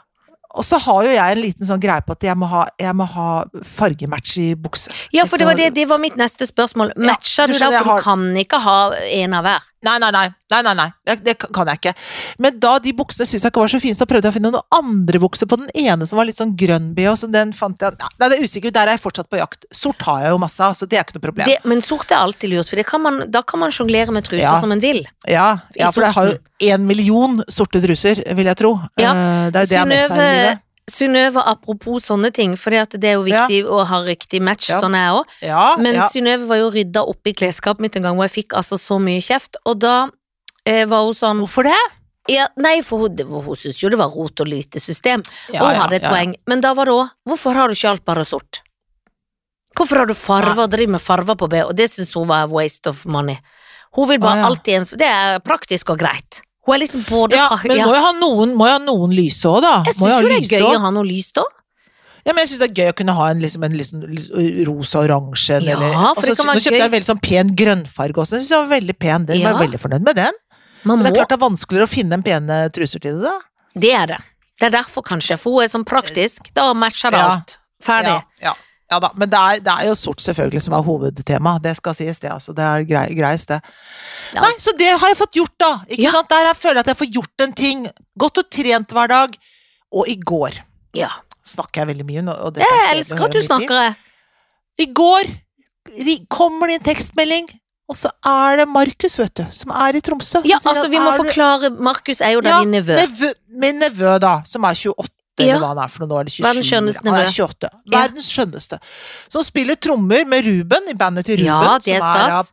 Og 0.55 0.65
så 0.69 0.79
har 0.85 1.03
jo 1.07 1.11
jeg 1.15 1.37
en 1.37 1.41
liten 1.43 1.67
sånn 1.69 1.81
greie 1.81 2.03
på 2.05 2.13
at 2.13 2.23
jeg 2.29 2.37
må 2.37 2.47
ha, 2.51 2.67
jeg 2.81 2.95
må 2.99 3.07
ha 3.15 3.29
fargematch 3.77 4.37
i 4.43 4.49
bukse. 4.59 4.93
Ja, 5.15 5.25
for 5.29 5.41
det 5.41 5.47
var, 5.49 5.57
det, 5.59 5.71
det 5.77 5.87
var 5.89 6.01
mitt 6.03 6.17
neste 6.21 6.47
spørsmål. 6.49 6.93
Matcher 6.97 7.49
du 7.49 7.55
du 7.57 7.59
da, 7.59 7.71
for 7.81 7.89
har- 7.93 8.01
du 8.01 8.05
kan 8.05 8.27
ikke 8.37 8.61
ha 8.65 8.79
en 9.23 9.35
av 9.39 9.45
hver? 9.49 9.69
Nei, 9.83 9.97
nei, 9.99 10.13
nei. 10.15 10.29
nei, 10.53 10.75
nei. 10.79 10.85
Det, 11.05 11.15
det 11.27 11.33
kan 11.41 11.67
jeg 11.67 11.81
ikke. 11.81 11.93
Men 12.39 12.59
da 12.63 12.77
de 12.79 12.93
buksene 12.95 13.27
syntes 13.27 13.43
jeg 13.43 13.51
ikke 13.51 13.63
var 13.65 13.71
så 13.73 13.81
fine, 13.83 13.97
så 13.99 14.07
prøvde 14.07 14.29
jeg 14.29 14.31
å 14.31 14.37
finne 14.37 14.53
noen 14.55 14.69
andre 14.77 15.19
bukser 15.19 15.49
på 15.51 15.57
den 15.59 15.73
ene 15.75 16.07
som 16.07 16.21
var 16.21 16.29
litt 16.29 16.39
sånn 16.39 16.53
grønn 16.61 16.93
BH, 16.95 17.17
så 17.25 17.31
den 17.33 17.51
fant 17.57 17.83
jeg 17.83 17.97
Nei, 17.99 18.29
det 18.31 18.37
er 18.39 18.45
usikkert, 18.47 18.77
der 18.77 18.93
er 18.93 18.95
jeg 18.95 19.03
fortsatt 19.03 19.27
på 19.33 19.41
jakt. 19.41 19.67
Sort 19.75 20.05
har 20.07 20.21
jeg 20.23 20.31
jo 20.37 20.39
masse 20.39 20.63
av, 20.63 20.77
så 20.79 20.87
det 20.87 21.01
er 21.01 21.03
ikke 21.03 21.17
noe 21.19 21.25
problem. 21.25 21.49
Det, 21.51 21.57
men 21.67 21.83
sort 21.83 22.13
er 22.15 22.21
alltid 22.23 22.53
lurt, 22.53 22.71
for 22.71 22.79
det 22.79 22.87
kan 22.87 23.03
man, 23.03 23.19
da 23.35 23.43
kan 23.43 23.59
man 23.65 23.75
sjonglere 23.75 24.15
med 24.15 24.23
truser 24.29 24.45
Ja. 24.47 24.55
som 24.63 24.71
en 24.71 24.79
vil. 24.85 25.03
ja, 25.27 25.49
ja, 25.75 25.91
for 25.91 26.07
jeg 26.07 26.15
har 26.15 26.31
jo 26.31 26.39
én 26.63 26.87
million 26.87 27.43
sorte 27.51 27.83
truser, 27.83 28.23
vil 28.39 28.47
jeg 28.53 28.57
tro. 28.63 28.77
Ja. 29.03 29.11
Eh, 29.17 29.51
Det 29.51 29.57
er 29.57 29.67
jo 29.67 29.67
det 29.67 29.77
jeg 29.79 29.83
er 29.83 29.91
mest 29.91 30.15
i 30.15 30.42
Synnøve, 30.91 31.39
apropos 31.47 32.03
sånne 32.09 32.33
ting, 32.35 32.57
for 32.59 32.71
det 32.75 33.05
er 33.05 33.13
jo 33.15 33.23
viktig 33.23 33.61
å 33.71 33.85
ha 33.87 34.01
riktig 34.03 34.41
match, 34.43 34.69
Ja. 34.69 34.81
sånn 34.81 34.95
er 34.99 35.05
jeg 35.07 35.15
òg. 35.21 35.27
Ja, 35.43 35.77
Men 35.79 35.95
ja. 35.95 36.09
Synnøve 36.09 36.47
var 36.49 36.57
jo 36.59 36.71
rydda 36.71 37.07
opp 37.09 37.27
i 37.27 37.33
klesskapet 37.33 37.81
mitt 37.81 37.97
en 37.97 38.03
gang 38.03 38.17
hvor 38.17 38.27
jeg 38.29 38.45
fikk 38.45 38.57
altså 38.59 38.77
så 38.79 38.99
mye 39.01 39.21
kjeft, 39.23 39.57
og 39.65 39.79
da 39.79 40.11
eh, 40.67 40.85
var 40.87 41.05
hun 41.05 41.15
sånn 41.15 41.39
Hvorfor 41.39 41.65
det? 41.65 41.79
ja, 42.29 42.49
Nei, 42.57 42.81
for 42.83 42.99
hun, 42.99 43.17
hun 43.17 43.55
syntes 43.57 43.81
jo 43.83 43.89
det 43.91 43.99
var 43.99 44.11
rot 44.11 44.41
og 44.41 44.47
lite 44.49 44.81
system, 44.81 45.23
Ja, 45.53 45.63
og 45.63 45.69
hun 45.69 45.75
ja, 45.75 45.81
hadde 45.83 45.95
et 45.97 46.03
ja. 46.03 46.11
poeng. 46.11 46.35
Men 46.47 46.61
da 46.61 46.75
var 46.75 46.85
det 46.87 46.95
òg 46.95 47.11
Hvorfor 47.29 47.55
har 47.55 47.69
du 47.69 47.75
ikke 47.75 47.91
alt 47.91 48.05
bare 48.05 48.25
sort? 48.25 48.61
Hvorfor 49.75 49.97
har 50.03 50.07
du 50.07 50.15
farver, 50.15 50.67
driver 50.69 50.93
med 50.93 51.01
farver 51.01 51.35
på 51.35 51.49
B, 51.49 51.63
og 51.65 51.75
det 51.77 51.89
syntes 51.91 52.13
hun 52.15 52.29
var 52.29 52.47
waste 52.53 52.89
of 52.91 53.07
money. 53.07 53.39
Hun 53.95 54.09
vil 54.09 54.19
bare 54.19 54.39
Ah, 54.39 54.43
ja. 54.43 54.47
alltid 54.51 54.75
ens 54.75 54.91
Det 54.91 55.07
er 55.09 55.39
praktisk 55.41 55.91
og 55.91 55.99
greit. 55.99 56.43
Hun 56.63 56.75
er 56.77 56.79
liksom 56.85 57.03
både 57.09 57.35
Ja, 57.35 57.49
men 57.67 57.77
ja. 57.77 57.87
må 57.89 57.97
jo 57.97 58.03
ha 58.05 58.13
noen, 58.15 58.55
må 58.55 58.69
jo 58.69 58.77
ha 58.77 58.83
noen 58.83 59.15
lyse 59.17 59.51
òg, 59.51 59.63
da. 59.65 59.75
Jeg 59.89 59.97
syns 59.99 60.23
jo 60.23 60.29
det 60.31 60.37
er 60.39 60.47
gøy 60.47 60.63
også. 60.63 60.77
å 60.79 60.83
ha 60.85 60.91
noe 60.95 61.09
lys 61.09 61.33
da. 61.35 61.45
Ja, 62.23 62.31
men 62.33 62.45
jeg 62.45 62.53
syns 62.53 62.61
det 62.63 62.69
er 62.71 62.77
gøy 62.79 62.91
å 62.93 62.97
kunne 63.01 63.15
ha 63.19 63.25
en, 63.33 63.41
liksom, 63.43 63.65
en 63.67 63.75
liksom, 63.75 64.05
rosa-oransje 64.69 65.57
Ja, 65.57 65.75
eller 65.75 65.81
være 65.83 66.37
nå 66.39 66.55
kjøpte 66.55 66.77
jeg 66.77 66.85
en 66.87 66.95
veldig 66.95 67.09
sånn 67.09 67.23
pen 67.25 67.51
grønnfarge 67.59 68.23
også, 68.23 68.37
den 68.37 68.45
syns 68.45 68.55
jeg 68.55 68.63
var 68.63 68.71
veldig 68.77 68.99
pen. 68.99 69.27
Den 69.27 69.41
Ja. 69.41 69.49
var 69.49 69.59
jeg 69.59 69.69
veldig 69.69 69.81
fornøyd 69.83 70.07
med 70.07 70.21
den. 70.23 70.39
Man 70.85 70.99
Men 70.99 71.05
det 71.07 71.13
er 71.13 71.19
klart 71.23 71.35
det 71.35 71.39
er 71.39 71.47
vanskeligere 71.49 71.87
å 71.87 71.91
finne 71.91 72.15
en 72.15 72.23
pene 72.23 72.71
truser 72.75 73.03
til 73.03 73.19
det, 73.19 73.23
da. 73.23 73.39
Det 73.75 73.93
er 73.93 74.07
det. 74.07 74.19
Det 74.61 74.67
er 74.69 74.75
derfor, 74.79 75.03
kanskje. 75.03 75.39
For 75.39 75.51
hun 75.59 75.65
er 75.65 75.71
sånn 75.73 75.85
praktisk. 75.85 76.53
Da 76.55 76.73
matcher 76.75 77.11
det 77.11 77.19
alt. 77.19 77.57
Ferdig. 77.83 78.23
Ja, 78.39 78.51
ja. 78.51 78.55
Ja 78.93 78.99
da, 79.03 79.09
men 79.17 79.31
det 79.33 79.39
er, 79.41 79.61
det 79.65 79.73
er 79.73 79.89
jo 79.89 79.95
sort 79.99 80.21
selvfølgelig 80.25 80.63
som 80.67 80.75
er 80.77 80.85
hovedtema, 80.87 81.57
det 81.65 81.73
skal 81.79 81.97
sies 81.99 82.21
det, 82.23 82.31
altså. 82.35 82.53
Det 82.57 82.65
er 82.69 82.85
grei, 82.89 83.07
greiest, 83.17 83.49
det. 83.49 83.61
Ja. 84.37 84.45
Nei, 84.45 84.53
så 84.61 84.75
det 84.79 84.91
har 84.93 85.09
jeg 85.09 85.19
fått 85.19 85.39
gjort, 85.41 85.55
da. 85.61 85.73
Ikke 85.89 86.03
Ja. 86.07 86.11
sant? 86.15 86.29
Der 86.33 86.47
jeg 86.51 86.57
føler 86.61 86.81
jeg 86.83 86.85
at 86.87 86.93
jeg 86.93 87.01
får 87.03 87.13
gjort 87.17 87.47
en 87.47 87.53
ting. 87.65 87.87
Gått 88.19 88.39
og 88.39 88.51
trent 88.53 88.93
hver 88.93 89.09
dag. 89.09 89.37
Og 89.93 90.09
i 90.09 90.17
går 90.17 90.61
Ja. 90.95 91.09
snakker 91.45 91.83
jeg 91.83 91.89
veldig 91.97 92.07
mye. 92.07 92.23
Og 92.45 92.55
det 92.55 92.63
Jeg 92.65 92.79
er 92.87 92.95
elsker 92.97 93.25
at 93.25 93.33
du 93.33 93.41
snakker. 93.41 93.97
I 94.81 94.87
går 94.87 95.25
kommer 96.31 96.69
det 96.71 96.79
en 96.81 96.87
tekstmelding, 96.95 97.49
og 97.91 97.97
så 97.99 98.11
er 98.25 98.57
det 98.63 98.69
Markus, 98.71 99.17
vet 99.19 99.35
du, 99.35 99.45
som 99.51 99.73
er 99.75 99.99
i 99.99 100.01
Tromsø. 100.01 100.41
Ja, 100.49 100.57
altså, 100.57 100.89
vi 100.89 100.97
må 101.03 101.11
"Er 101.13 101.19
forklare 101.19 101.71
Markus 101.79 102.21
er 102.21 102.33
jo 102.37 102.41
da 102.41 102.49
Ja, 102.49 102.61
din 102.63 102.71
nevø. 102.73 102.95
nevø, 102.97 103.33
min 103.51 103.79
nevø, 103.83 104.19
da, 104.21 104.43
som 104.47 104.65
er 104.65 104.75
28, 104.75 105.11
Ja. 105.41 105.45
eller 105.57 105.63
hva 105.65 105.69
han 105.73 105.79
er 105.85 105.89
for 105.89 106.03
noe, 106.05 106.09
nå 106.13 106.19
er 106.21 106.25
det 106.29 106.33
27. 106.35 106.45
Verdens 106.45 106.69
skjønneste 106.69 107.05
Han 107.09 107.15
er 107.15 107.23
nevø. 107.23 107.31
28. 107.33 107.71
Ja. 107.73 107.93
Verdens 107.99 108.27
skjønneste. 108.35 108.79
Som 109.33 109.43
spiller 109.47 109.75
trommer 109.81 110.27
med 110.29 110.45
Ruben 110.45 110.89
i 110.93 110.95
bandet 110.95 111.25
til 111.27 111.39
Ruben, 111.41 111.47
Ja, 111.47 111.79
det 111.79 111.95
er 111.97 112.01
som 112.01 112.17
er 112.17 112.31
stas. 112.31 112.53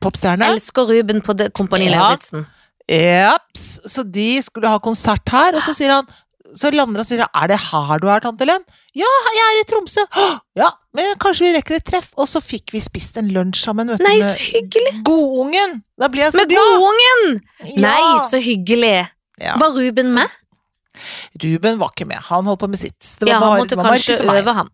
popstjerne. 0.00 0.50
Elsker 0.54 0.86
Ruben 0.92 1.20
på 1.20 1.34
Kompani 1.52 1.88
Ja. 1.90 1.98
Lauritzen. 1.98 2.46
Japs. 2.88 3.80
Så 3.86 4.02
de 4.10 4.40
skulle 4.42 4.68
ha 4.68 4.78
konsert 4.78 5.28
her, 5.32 5.54
og 5.56 5.62
så 5.62 5.74
sier 5.74 5.90
han 5.98 6.06
så 6.54 6.68
lander 6.68 7.00
han 7.00 7.00
og 7.00 7.06
sier 7.08 7.22
er 7.24 7.46
det 7.48 7.56
her 7.58 7.98
du 8.02 8.08
er, 8.12 8.20
tante 8.20 8.44
Len? 8.44 8.60
Ja, 8.94 9.08
jeg 9.32 9.44
er 9.48 9.60
i 9.62 9.64
Tromsø. 9.70 10.02
Ja, 10.54 10.66
men 10.92 11.14
kanskje 11.16 11.46
vi 11.46 11.52
rekker 11.56 11.76
et 11.78 11.84
treff. 11.88 12.10
Og 12.20 12.26
så 12.28 12.42
fikk 12.44 12.74
vi 12.74 12.80
spist 12.84 13.16
en 13.16 13.30
lunsj 13.32 13.62
sammen, 13.64 13.88
vet. 13.88 14.02
Nei, 14.04 14.18
med 14.20 14.36
så 14.36 14.50
hyggelig! 14.52 14.92
Godungen! 15.06 15.78
Da 15.98 16.08
ble 16.12 16.26
jeg 16.26 16.34
så 16.34 16.42
Med 16.42 16.52
glad. 16.52 16.74
godungen! 16.76 17.40
Ja. 17.72 17.80
Nei, 17.86 18.28
så 18.28 18.42
hyggelig. 18.44 19.08
Ja. 19.40 19.56
Var 19.56 19.70
Ruben 19.78 20.12
med? 20.12 20.28
Ruben 21.42 21.78
var 21.80 21.90
ikke 21.94 22.06
med, 22.06 22.16
han 22.28 22.44
holdt 22.44 22.60
på 22.60 22.68
med 22.68 22.78
sitt. 22.78 23.00
Det 23.18 23.26
var 23.26 23.32
Ja, 23.32 23.38
han 23.38 23.48
bare- 23.48 23.60
måtte 23.62 23.68
det 23.76 23.78
var 23.78 23.92
kanskje 23.92 24.40
øve 24.42 24.54
han. 24.54 24.70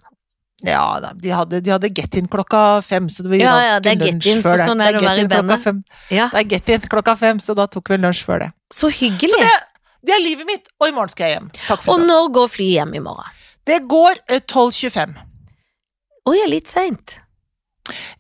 Ja 0.67 0.99
de 1.15 1.31
hadde, 1.31 1.61
de 1.63 1.71
hadde 1.71 1.89
get-in 1.95 2.27
klokka 2.27 2.83
fem, 2.83 3.07
så 3.09 3.23
det 3.23 3.31
var 3.31 3.37
Ja, 3.39 3.59
ja, 3.63 3.79
det 3.79 3.93
er 3.93 4.01
lunsj 4.01 4.25
get-in, 4.27 4.43
for 4.43 4.57
sånn 4.59 4.81
er 4.83 4.93
det 4.93 5.01
å 5.01 5.05
være 5.07 5.23
i 5.23 5.29
bandet. 5.31 5.85
Ja, 6.11 6.29
Det 6.33 6.41
er 6.41 6.49
get-in 6.51 6.81
klokka 6.91 7.17
fem, 7.17 7.39
så 7.39 7.55
da 7.55 7.67
tok 7.67 7.89
vi 7.91 7.97
lunsj 7.97 8.25
før 8.27 8.41
det. 8.41 8.53
så 8.75 8.91
hyggelig. 8.91 9.31
Så 9.31 9.39
det, 9.39 9.55
det 10.05 10.15
er 10.17 10.21
livet 10.25 10.47
mitt, 10.47 10.67
og 10.81 10.89
i 10.89 10.91
morgen 10.91 11.09
skal 11.09 11.27
jeg 11.29 11.39
hjem. 11.39 11.51
Takk 11.69 11.83
for 11.83 11.95
Og 11.95 12.01
det. 12.01 12.07
når 12.09 12.33
går 12.35 12.49
flyet 12.49 12.75
hjem 12.75 12.95
i 12.95 12.99
morgen? 12.99 13.31
Det 13.65 13.79
går 13.89 14.15
eh, 14.29 14.41
12.25. 14.41 15.15
Oi, 16.27 16.37
ja, 16.37 16.45
er 16.45 16.51
litt 16.51 16.67
seint. 16.67 17.21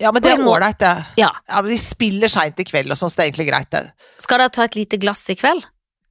Ja, 0.00 0.12
men 0.12 0.22
det 0.22 0.30
er 0.32 0.38
ålreit, 0.40 0.78
det. 0.78 0.94
Ja. 1.18 1.30
Ja, 1.48 1.60
men 1.60 1.70
vi 1.72 1.76
spiller 1.76 2.28
seint 2.28 2.58
i 2.60 2.64
kveld 2.64 2.90
og 2.90 2.96
sånn, 2.96 3.10
så 3.10 3.16
det 3.16 3.24
er 3.26 3.30
egentlig 3.32 3.48
greit, 3.50 3.70
det. 3.74 3.82
Skal 4.22 4.38
dere 4.38 4.48
ta 4.54 4.62
et 4.62 4.76
lite 4.78 4.96
glass 4.96 5.26
i 5.28 5.34
kveld? 5.34 5.66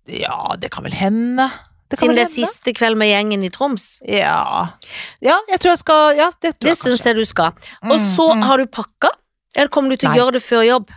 Ja, 0.08 0.56
det 0.60 0.70
kan 0.72 0.84
vel 0.84 0.92
hende. 0.94 1.50
Det 1.90 2.00
Siden 2.00 2.16
det 2.18 2.26
er 2.26 2.32
siste 2.34 2.74
kveld 2.76 2.98
med 3.00 3.08
gjengen 3.08 3.44
i 3.46 3.50
Troms? 3.50 4.02
Ja. 4.04 4.68
ja, 5.24 5.38
jeg 5.50 5.60
tror 5.64 5.72
jeg 5.72 5.80
skal 5.80 6.18
Ja, 6.18 6.30
det 6.42 6.52
tror 6.58 6.68
Det 6.68 6.74
jeg 6.74 6.78
syns 6.82 7.06
jeg 7.06 7.16
du 7.16 7.26
skal. 7.26 7.52
Og 7.84 7.96
Mm, 7.98 8.16
så 8.18 8.26
mm. 8.36 8.42
har 8.44 8.58
du 8.58 8.66
pakka? 8.68 9.10
Eller 9.56 9.70
kommer 9.70 9.90
du 9.90 9.96
til 9.96 10.10
å 10.10 10.16
gjøre 10.16 10.34
det 10.34 10.44
før 10.44 10.66
jobb? 10.68 10.92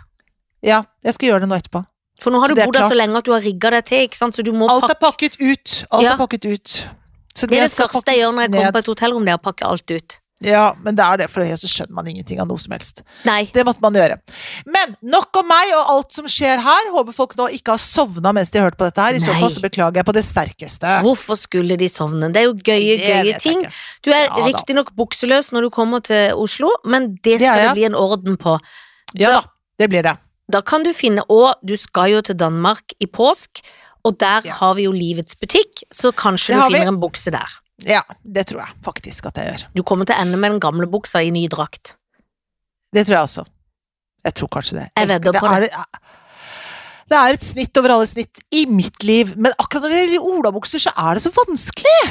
Ja, 0.62 0.82
jeg 1.04 1.14
skal 1.14 1.28
gjøre 1.30 1.40
det 1.46 1.48
nå 1.48 1.56
etterpå. 1.56 1.84
For 2.20 2.30
nå 2.34 2.40
har 2.42 2.48
Så 2.48 2.54
du 2.54 2.64
bodd 2.64 2.74
der 2.74 2.88
så 2.90 2.96
lenge 2.98 3.16
at 3.16 3.24
du 3.24 3.32
har 3.32 3.40
rigga 3.40 3.70
deg 3.70 3.84
til, 3.86 4.02
ikke 4.08 4.16
sant? 4.18 4.34
så 4.36 4.42
du 4.44 4.52
må 4.52 4.68
Alt 4.68 4.82
pakke. 4.82 4.96
er 4.96 5.00
pakket 5.06 5.36
ut. 5.40 5.84
Alt 5.90 6.02
Ja. 6.04 6.12
er 6.12 6.16
pakket 6.18 6.44
ut. 6.44 6.68
Så 7.34 7.46
Det 7.48 7.56
er 7.58 7.62
det 7.68 7.72
første 7.72 8.04
jeg 8.12 8.18
gjør 8.20 8.34
når 8.34 8.42
jeg 8.42 8.50
kommer 8.50 8.64
ned. 8.66 8.74
på 8.74 8.78
et 8.78 8.86
hotellrom, 8.92 9.24
det 9.24 9.32
er 9.32 9.38
å 9.38 9.42
pakke 9.42 9.64
alt 9.64 9.90
ut. 9.90 10.19
Ja, 10.40 10.70
men 10.80 10.96
det 10.96 11.04
er 11.04 11.18
det, 11.20 11.26
for 11.28 11.44
så 11.44 11.68
skjønner 11.68 11.92
man 11.98 12.06
ingenting 12.08 12.38
av 12.40 12.46
noe 12.48 12.56
som 12.58 12.72
helst. 12.72 13.02
Nei, 13.28 13.42
Så 13.44 13.52
det 13.52 13.64
måtte 13.68 13.82
man 13.84 13.92
gjøre. 13.92 14.16
Men 14.64 14.94
nok 15.02 15.36
om 15.36 15.46
meg 15.50 15.72
og 15.76 15.90
alt 15.92 16.12
som 16.16 16.24
skjer 16.24 16.62
her. 16.64 16.88
Håper 16.94 17.12
folk 17.12 17.34
nå 17.36 17.48
ikke 17.52 17.74
har 17.74 17.82
sovna 17.82 18.32
mens 18.32 18.48
de 18.50 18.58
har 18.58 18.70
hørt 18.70 18.78
på 18.80 18.86
dette 18.88 19.04
her. 19.04 19.18
I 19.18 19.20
så 19.20 19.34
fall 19.36 19.52
så 19.52 19.60
beklager 19.60 20.00
jeg 20.00 20.08
på 20.08 20.14
det 20.16 20.24
sterkeste. 20.24 20.94
hvorfor 21.04 21.36
skulle 21.36 21.76
de 21.76 21.88
sovne? 21.92 22.32
Det 22.32 22.40
er 22.40 22.48
jo 22.48 22.54
gøye, 22.56 22.96
Det 22.96 23.10
gøye 23.10 23.38
ting. 23.42 23.66
Du 24.02 24.10
er 24.10 24.24
Ja 24.30 24.36
da. 24.38 24.46
riktignok 24.48 24.94
bukseløs 24.96 25.52
når 25.52 25.68
du 25.68 25.70
kommer 25.70 26.00
til 26.00 26.32
Oslo, 26.32 26.70
men 26.84 27.16
det 27.22 27.36
skal 27.40 27.46
ja, 27.46 27.54
skal 27.54 27.68
det 27.68 27.76
bli 27.76 27.84
en 27.84 27.94
orden 27.94 28.36
på. 28.40 28.58
Ja 29.20 29.32
da, 29.36 29.42
det 29.78 29.90
blir 29.92 30.02
det. 30.02 30.16
Da 30.50 30.62
kan 30.62 30.82
du 30.82 30.92
finne 30.92 31.22
Og 31.28 31.54
du 31.62 31.76
skal 31.76 32.10
jo 32.10 32.22
til 32.22 32.34
Danmark 32.34 32.92
i 33.00 33.06
påsk, 33.06 33.60
og 34.04 34.16
der 34.18 34.40
Ja. 34.44 34.52
har 34.54 34.74
vi 34.74 34.84
jo 34.88 34.92
Livets 34.92 35.36
butikk, 35.36 35.84
så 35.92 36.12
kanskje 36.12 36.54
Det 36.54 36.56
du 36.56 36.62
finner 36.72 36.80
vi. 36.80 36.88
en 36.88 37.00
bukse 37.00 37.30
der. 37.30 37.60
Ja, 37.88 38.02
det 38.22 38.46
tror 38.50 38.64
jeg 38.64 38.76
faktisk 38.84 39.30
at 39.30 39.40
jeg 39.40 39.52
gjør. 39.52 39.64
Du 39.78 39.82
kommer 39.86 40.08
til 40.08 40.16
å 40.16 40.22
ende 40.24 40.40
med 40.40 40.54
den 40.54 40.62
gamle 40.62 40.88
buksa 40.90 41.22
i 41.24 41.32
ny 41.34 41.46
drakt. 41.52 41.94
Det 42.94 43.06
tror 43.06 43.16
jeg 43.16 43.28
også. 43.28 43.44
Jeg 44.26 44.36
tror 44.36 44.50
kanskje 44.52 44.80
det. 44.80 44.86
Jeg 44.98 45.08
vedder 45.08 45.38
på 45.40 45.52
er, 45.54 45.68
det 47.10 47.18
er 47.18 47.34
et 47.34 47.46
snitt 47.46 47.78
over 47.80 47.96
alle 47.96 48.06
snitt 48.06 48.42
i 48.54 48.66
mitt 48.70 49.02
liv, 49.06 49.32
men 49.36 49.54
akkurat 49.58 49.86
når 49.86 49.94
det 49.94 50.02
gjelder 50.02 50.26
olabukser, 50.34 50.82
så 50.82 50.92
er 50.94 51.16
det 51.16 51.24
så 51.24 51.32
vanskelig. 51.34 52.02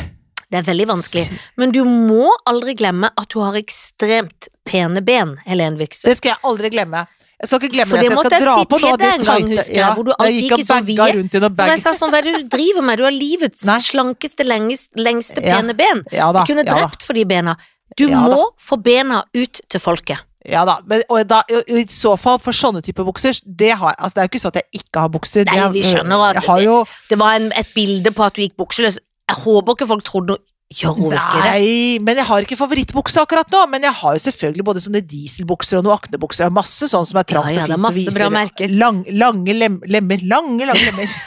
Det 0.50 0.58
er 0.58 0.66
veldig 0.66 0.88
vanskelig, 0.90 1.38
men 1.62 1.72
du 1.76 1.84
må 1.86 2.26
aldri 2.50 2.74
glemme 2.80 3.12
at 3.14 3.30
du 3.30 3.38
har 3.44 3.56
ekstremt 3.60 4.50
pene 4.66 5.04
ben, 5.06 5.36
Helen 5.46 5.78
Vikstvedt. 5.78 6.10
Det 6.10 6.18
skal 6.18 6.34
jeg 6.34 6.42
aldri 6.50 6.72
glemme. 6.74 7.06
Jeg 7.40 7.48
skal 7.48 7.60
ikke 7.64 7.72
glemme 7.74 7.90
For 7.90 7.98
det, 7.98 8.10
det 8.10 8.12
så 8.12 8.24
jeg 8.24 8.26
skal 8.26 8.36
jeg 8.36 8.44
dra 8.46 8.56
si 8.60 8.66
på 8.68 8.78
det 8.80 8.90
en 8.90 9.24
gang, 9.24 9.44
tighte. 9.46 9.58
husker 9.60 9.76
jeg, 9.80 9.94
hvor 9.96 10.04
du 10.04 10.12
alltid 10.20 10.40
gikk 10.44 10.54
og 10.58 10.66
bagga 10.68 10.86
vide. 10.90 11.18
rundt 11.20 11.36
i 11.36 11.40
noe 11.40 11.52
For 11.56 11.72
jeg 11.74 11.80
sa 11.86 11.94
sånn, 11.96 12.12
hva 12.12 12.18
er 12.20 12.26
det 12.28 12.34
du 12.36 12.48
driver 12.58 12.82
med? 12.90 12.98
Du 13.00 13.04
har 13.08 13.16
livets 13.16 13.64
Nei. 13.70 13.78
slankeste, 13.80 14.44
lengest, 14.48 14.90
lengste 15.00 15.40
Ja. 15.46 15.56
pene 15.62 15.74
ben. 15.80 16.04
Ja 16.12 16.32
da, 16.36 16.44
Jeg 16.44 16.52
kunne 16.52 16.66
ja 16.68 16.74
drept 16.76 17.06
for 17.08 17.14
de 17.14 17.24
bena. 17.26 17.56
Du 17.98 18.08
Ja 18.10 18.20
må 18.28 18.42
få 18.60 18.76
bena 18.84 19.24
ut 19.34 19.62
til 19.70 19.80
folket. 19.80 20.20
Ja 20.46 20.66
da, 20.66 20.78
men 20.88 21.02
og 21.10 21.28
da, 21.28 21.42
i 21.68 21.86
så 21.92 22.18
fall 22.20 22.40
for 22.40 22.52
sånne 22.56 22.82
typer 22.84 23.04
bukser, 23.08 23.40
det 23.46 23.72
har 23.76 23.96
Altså 24.00 24.16
det 24.16 24.22
er 24.24 24.28
jo 24.28 24.32
ikke 24.34 24.44
sånn 24.44 24.56
at 24.56 24.62
jeg 24.64 24.84
ikke 24.84 25.00
har 25.00 25.10
bukser. 25.10 25.46
Nei, 25.46 25.70
vi 25.72 25.82
skjønner 25.84 26.30
at 26.30 26.36
Jeg 26.40 26.44
har 26.48 26.62
jo 26.64 26.86
Det 27.10 27.18
var 27.20 27.36
en, 27.40 27.52
et 27.56 27.68
bilde 27.76 28.12
på 28.12 28.24
at 28.26 28.34
du 28.36 28.42
gikk 28.42 28.56
bukseløs. 28.58 29.00
Jeg 29.30 29.38
håper 29.46 29.76
ikke 29.76 29.88
folk 29.88 30.04
trodde 30.04 30.28
noe 30.36 30.40
Gjør 30.70 30.94
hun 31.00 31.14
ikke 31.18 31.40
det? 31.42 31.46
Nei, 31.50 31.70
men 32.06 32.20
jeg 32.20 32.28
har 32.30 32.46
ikke 32.46 32.58
favorittbukse 32.60 33.22
akkurat 33.24 33.50
nå. 33.50 33.64
Men 33.72 33.88
jeg 33.88 33.96
har 34.04 34.18
jo 34.18 34.22
selvfølgelig 34.22 34.66
både 34.68 34.84
sånne 34.84 35.02
dieselbukser 35.02 35.80
og 35.80 35.88
noen 35.88 35.96
aknebukser. 35.98 36.44
Jeg 36.44 36.52
har 36.52 36.58
masse 36.60 36.90
sånn 36.92 37.08
som 37.10 37.18
er 37.18 37.26
Ja, 37.26 37.30
trangt 37.32 37.56
ja, 37.56 37.64
og 37.66 37.72
det 37.72 37.78
er 37.80 37.96
fint. 37.98 38.12
som 38.14 38.20
bra 38.20 38.44
viser 38.46 38.76
lang, 38.78 39.02
lange 39.10 39.56
lem, 39.58 39.80
lemmer. 39.90 40.22
Lange, 40.30 40.70
lange 40.70 40.86
lemmer. 40.92 41.18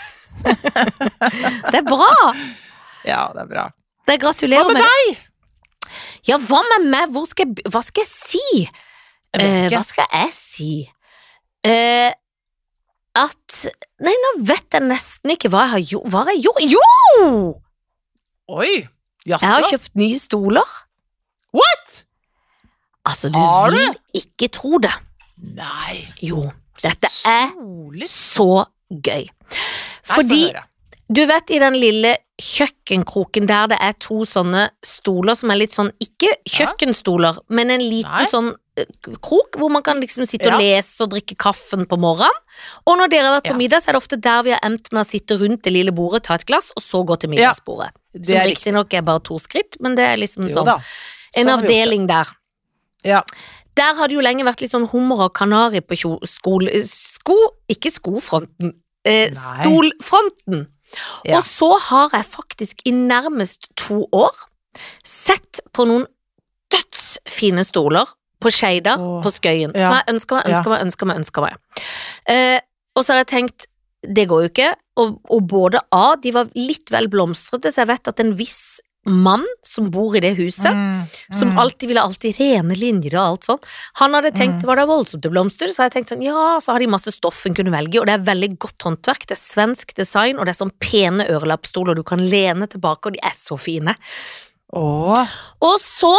Det 1.72 1.78
er 1.78 1.84
bra! 1.86 2.14
Ja, 3.06 3.26
det 3.34 3.42
er 3.42 3.50
bra. 3.50 3.66
Det 4.08 4.16
gratulerer 4.22 4.64
Hva 4.64 4.72
med 4.72 4.80
med 4.80 4.86
deg? 4.86 5.20
Ja, 6.30 6.38
hva 6.38 6.62
med 6.70 6.88
meg? 6.94 7.18
Skal 7.28 7.50
jeg, 7.50 7.66
hva 7.70 7.82
skal 7.84 8.06
jeg 8.06 8.10
si? 8.10 8.62
Jeg 8.62 9.42
vet 9.42 9.74
hva 9.74 9.82
skal 9.86 10.08
jeg 10.12 10.32
si? 10.36 10.70
Uh, 11.66 12.10
at 13.22 13.58
Nei, 14.02 14.14
nå 14.24 14.32
vet 14.48 14.78
jeg 14.78 14.86
nesten 14.86 15.34
ikke 15.34 15.50
hva 15.52 15.66
jeg 15.66 15.74
har 15.74 15.84
gjort. 15.92 16.10
Hva 16.14 16.24
har 16.26 16.34
jeg 16.34 16.46
gjort? 16.46 16.64
Jo! 16.72 17.30
Oi! 18.62 18.74
Jeg 19.26 19.38
har 19.42 19.62
kjøpt 19.70 19.92
nye 19.98 20.18
stoler. 20.18 20.72
What? 21.54 22.04
Altså, 23.06 23.28
du 23.30 23.38
Har 23.38 23.70
du? 23.70 23.76
vil 23.76 23.96
ikke 24.22 24.48
tro 24.54 24.78
det. 24.82 24.92
Nei. 25.38 26.06
Jo, 26.22 26.50
dette 26.82 27.08
er 27.26 27.50
så 28.08 28.64
gøy. 28.90 29.26
Fordi 30.06 30.52
du 31.12 31.26
vet 31.28 31.50
i 31.50 31.58
den 31.60 31.74
lille 31.76 32.16
kjøkkenkroken 32.42 33.46
der 33.46 33.68
det 33.72 33.78
er 33.84 33.94
to 34.00 34.22
sånne 34.26 34.68
stoler 34.86 35.36
som 35.38 35.50
er 35.52 35.60
litt 35.60 35.74
sånn, 35.74 35.90
ikke 36.02 36.30
kjøkkenstoler, 36.48 37.38
men 37.52 37.70
en 37.74 37.82
liten 37.84 38.10
Nei. 38.10 38.26
sånn 38.30 38.52
eh, 38.78 38.86
krok 39.22 39.58
hvor 39.60 39.70
man 39.70 39.82
kan 39.86 40.00
liksom 40.00 40.24
sitte 40.26 40.48
og 40.48 40.56
Ja. 40.56 40.58
lese 40.80 41.02
og 41.04 41.10
drikke 41.12 41.36
kaffen 41.36 41.84
på 41.86 41.98
morgenen. 42.00 42.32
Og 42.86 42.96
når 42.98 43.10
dere 43.12 43.26
har 43.28 43.34
vært 43.40 43.50
på 43.50 43.54
Ja. 43.54 43.60
middag, 43.60 43.82
så 43.82 43.88
er 43.90 43.92
det 43.92 44.02
ofte 44.02 44.20
der 44.20 44.42
vi 44.42 44.50
har 44.50 44.60
endt 44.62 44.92
med 44.92 45.04
å 45.04 45.08
sitte 45.08 45.38
rundt 45.38 45.62
det 45.62 45.72
lille 45.72 45.92
bordet, 45.92 46.22
ta 46.24 46.34
et 46.34 46.46
glass, 46.46 46.72
og 46.76 46.82
så 46.82 47.04
gå 47.06 47.18
til 47.20 47.30
middagsbordet. 47.30 47.90
Det 48.12 48.26
Som 48.26 48.36
riktig. 48.36 48.50
riktignok 48.56 48.94
er 48.94 49.02
bare 49.02 49.20
to 49.24 49.38
skritt, 49.38 49.76
men 49.80 49.94
det 49.96 50.04
er 50.04 50.16
liksom 50.20 50.48
Jo 50.48 50.54
sånn. 50.60 50.68
En 51.36 51.46
Sånn 51.46 51.46
det. 51.46 51.68
avdeling 51.68 52.06
der. 52.08 52.28
Ja. 53.04 53.22
Der 53.74 53.94
har 53.96 54.08
det 54.08 54.14
jo 54.18 54.20
lenge 54.20 54.44
vært 54.44 54.60
litt 54.60 54.70
sånn 54.70 54.88
hummer 54.92 55.24
og 55.24 55.32
kanari 55.34 55.80
på 55.80 55.96
skole... 56.28 56.70
Sko... 56.84 57.36
Ikke 57.72 57.90
skofronten. 57.90 58.74
Eh, 59.04 59.30
stolfronten. 59.32 60.66
Ja. 61.24 61.38
Og 61.38 61.44
så 61.48 61.70
har 61.88 62.10
jeg 62.12 62.26
faktisk 62.28 62.82
i 62.84 62.92
nærmest 62.92 63.70
to 63.80 64.02
år 64.12 64.36
sett 65.04 65.60
på 65.72 65.86
noen 65.88 66.04
dødsfine 66.72 67.64
stoler 67.64 68.08
på 68.42 68.50
Skeidar 68.52 68.98
på 69.22 69.30
Skøyen, 69.32 69.72
Ja. 69.74 69.88
som 69.88 69.94
jeg 69.98 70.14
ønsker 70.14 70.36
meg, 70.36 70.44
ønsker 70.52 70.70
meg, 70.70 70.80
ønsker 70.84 71.06
meg, 71.06 71.16
ønsker 71.22 71.42
meg. 71.42 71.82
Eh, 72.28 72.60
og 72.96 73.04
så 73.04 73.12
har 73.14 73.24
jeg 73.24 73.28
tenkt, 73.32 73.66
det 74.02 74.28
går 74.30 74.46
jo 74.46 74.52
ikke, 74.52 74.70
og, 75.00 75.18
og 75.30 75.44
både 75.48 75.82
A, 75.94 76.16
de 76.20 76.32
var 76.34 76.50
litt 76.58 76.90
vel 76.90 77.08
blomstrete, 77.12 77.70
så 77.72 77.84
jeg 77.84 77.92
vet 77.94 78.10
at 78.10 78.22
en 78.22 78.34
viss 78.38 78.80
mann 79.02 79.42
som 79.66 79.88
bor 79.90 80.14
i 80.14 80.20
det 80.22 80.36
huset, 80.38 80.70
Mm, 80.70 81.06
som 81.34 81.48
mm. 81.50 81.56
alltid 81.58 81.88
ville 81.90 82.02
alltid 82.02 82.36
rene 82.38 82.76
linjer 82.78 83.16
og 83.16 83.22
alt 83.22 83.46
sånt. 83.48 83.64
Han 83.98 84.14
hadde 84.14 84.30
tenkt 84.30 84.62
Mm. 84.62 84.66
var 84.68 84.76
det 84.76 84.86
voldsomt 84.86 85.22
til 85.22 85.32
blomster, 85.32 85.72
så 85.74 85.82
har 85.82 85.90
jeg 85.90 85.96
tenkt 85.96 86.12
sånn 86.12 86.22
ja, 86.22 86.60
så 86.62 86.72
har 86.72 86.78
de 86.78 86.86
masse 86.86 87.10
stoff 87.10 87.44
en 87.46 87.54
kunne 87.54 87.74
velge, 87.74 87.98
og 87.98 88.06
det 88.06 88.14
er 88.14 88.28
veldig 88.30 88.58
godt 88.58 88.86
håndverk, 88.86 89.26
det 89.26 89.34
er 89.34 89.42
svensk 89.42 89.94
design, 89.98 90.38
og 90.38 90.46
det 90.46 90.54
er 90.54 90.60
sånn 90.62 90.74
pene 90.78 91.26
ørelappstoler 91.26 91.98
du 91.98 92.04
kan 92.04 92.22
lene 92.22 92.68
tilbake, 92.70 93.06
og 93.06 93.12
de 93.14 93.22
er 93.26 93.34
så 93.34 93.58
fine. 93.58 93.96
Åh. 94.72 95.26
Og 95.60 95.80
så 95.82 96.14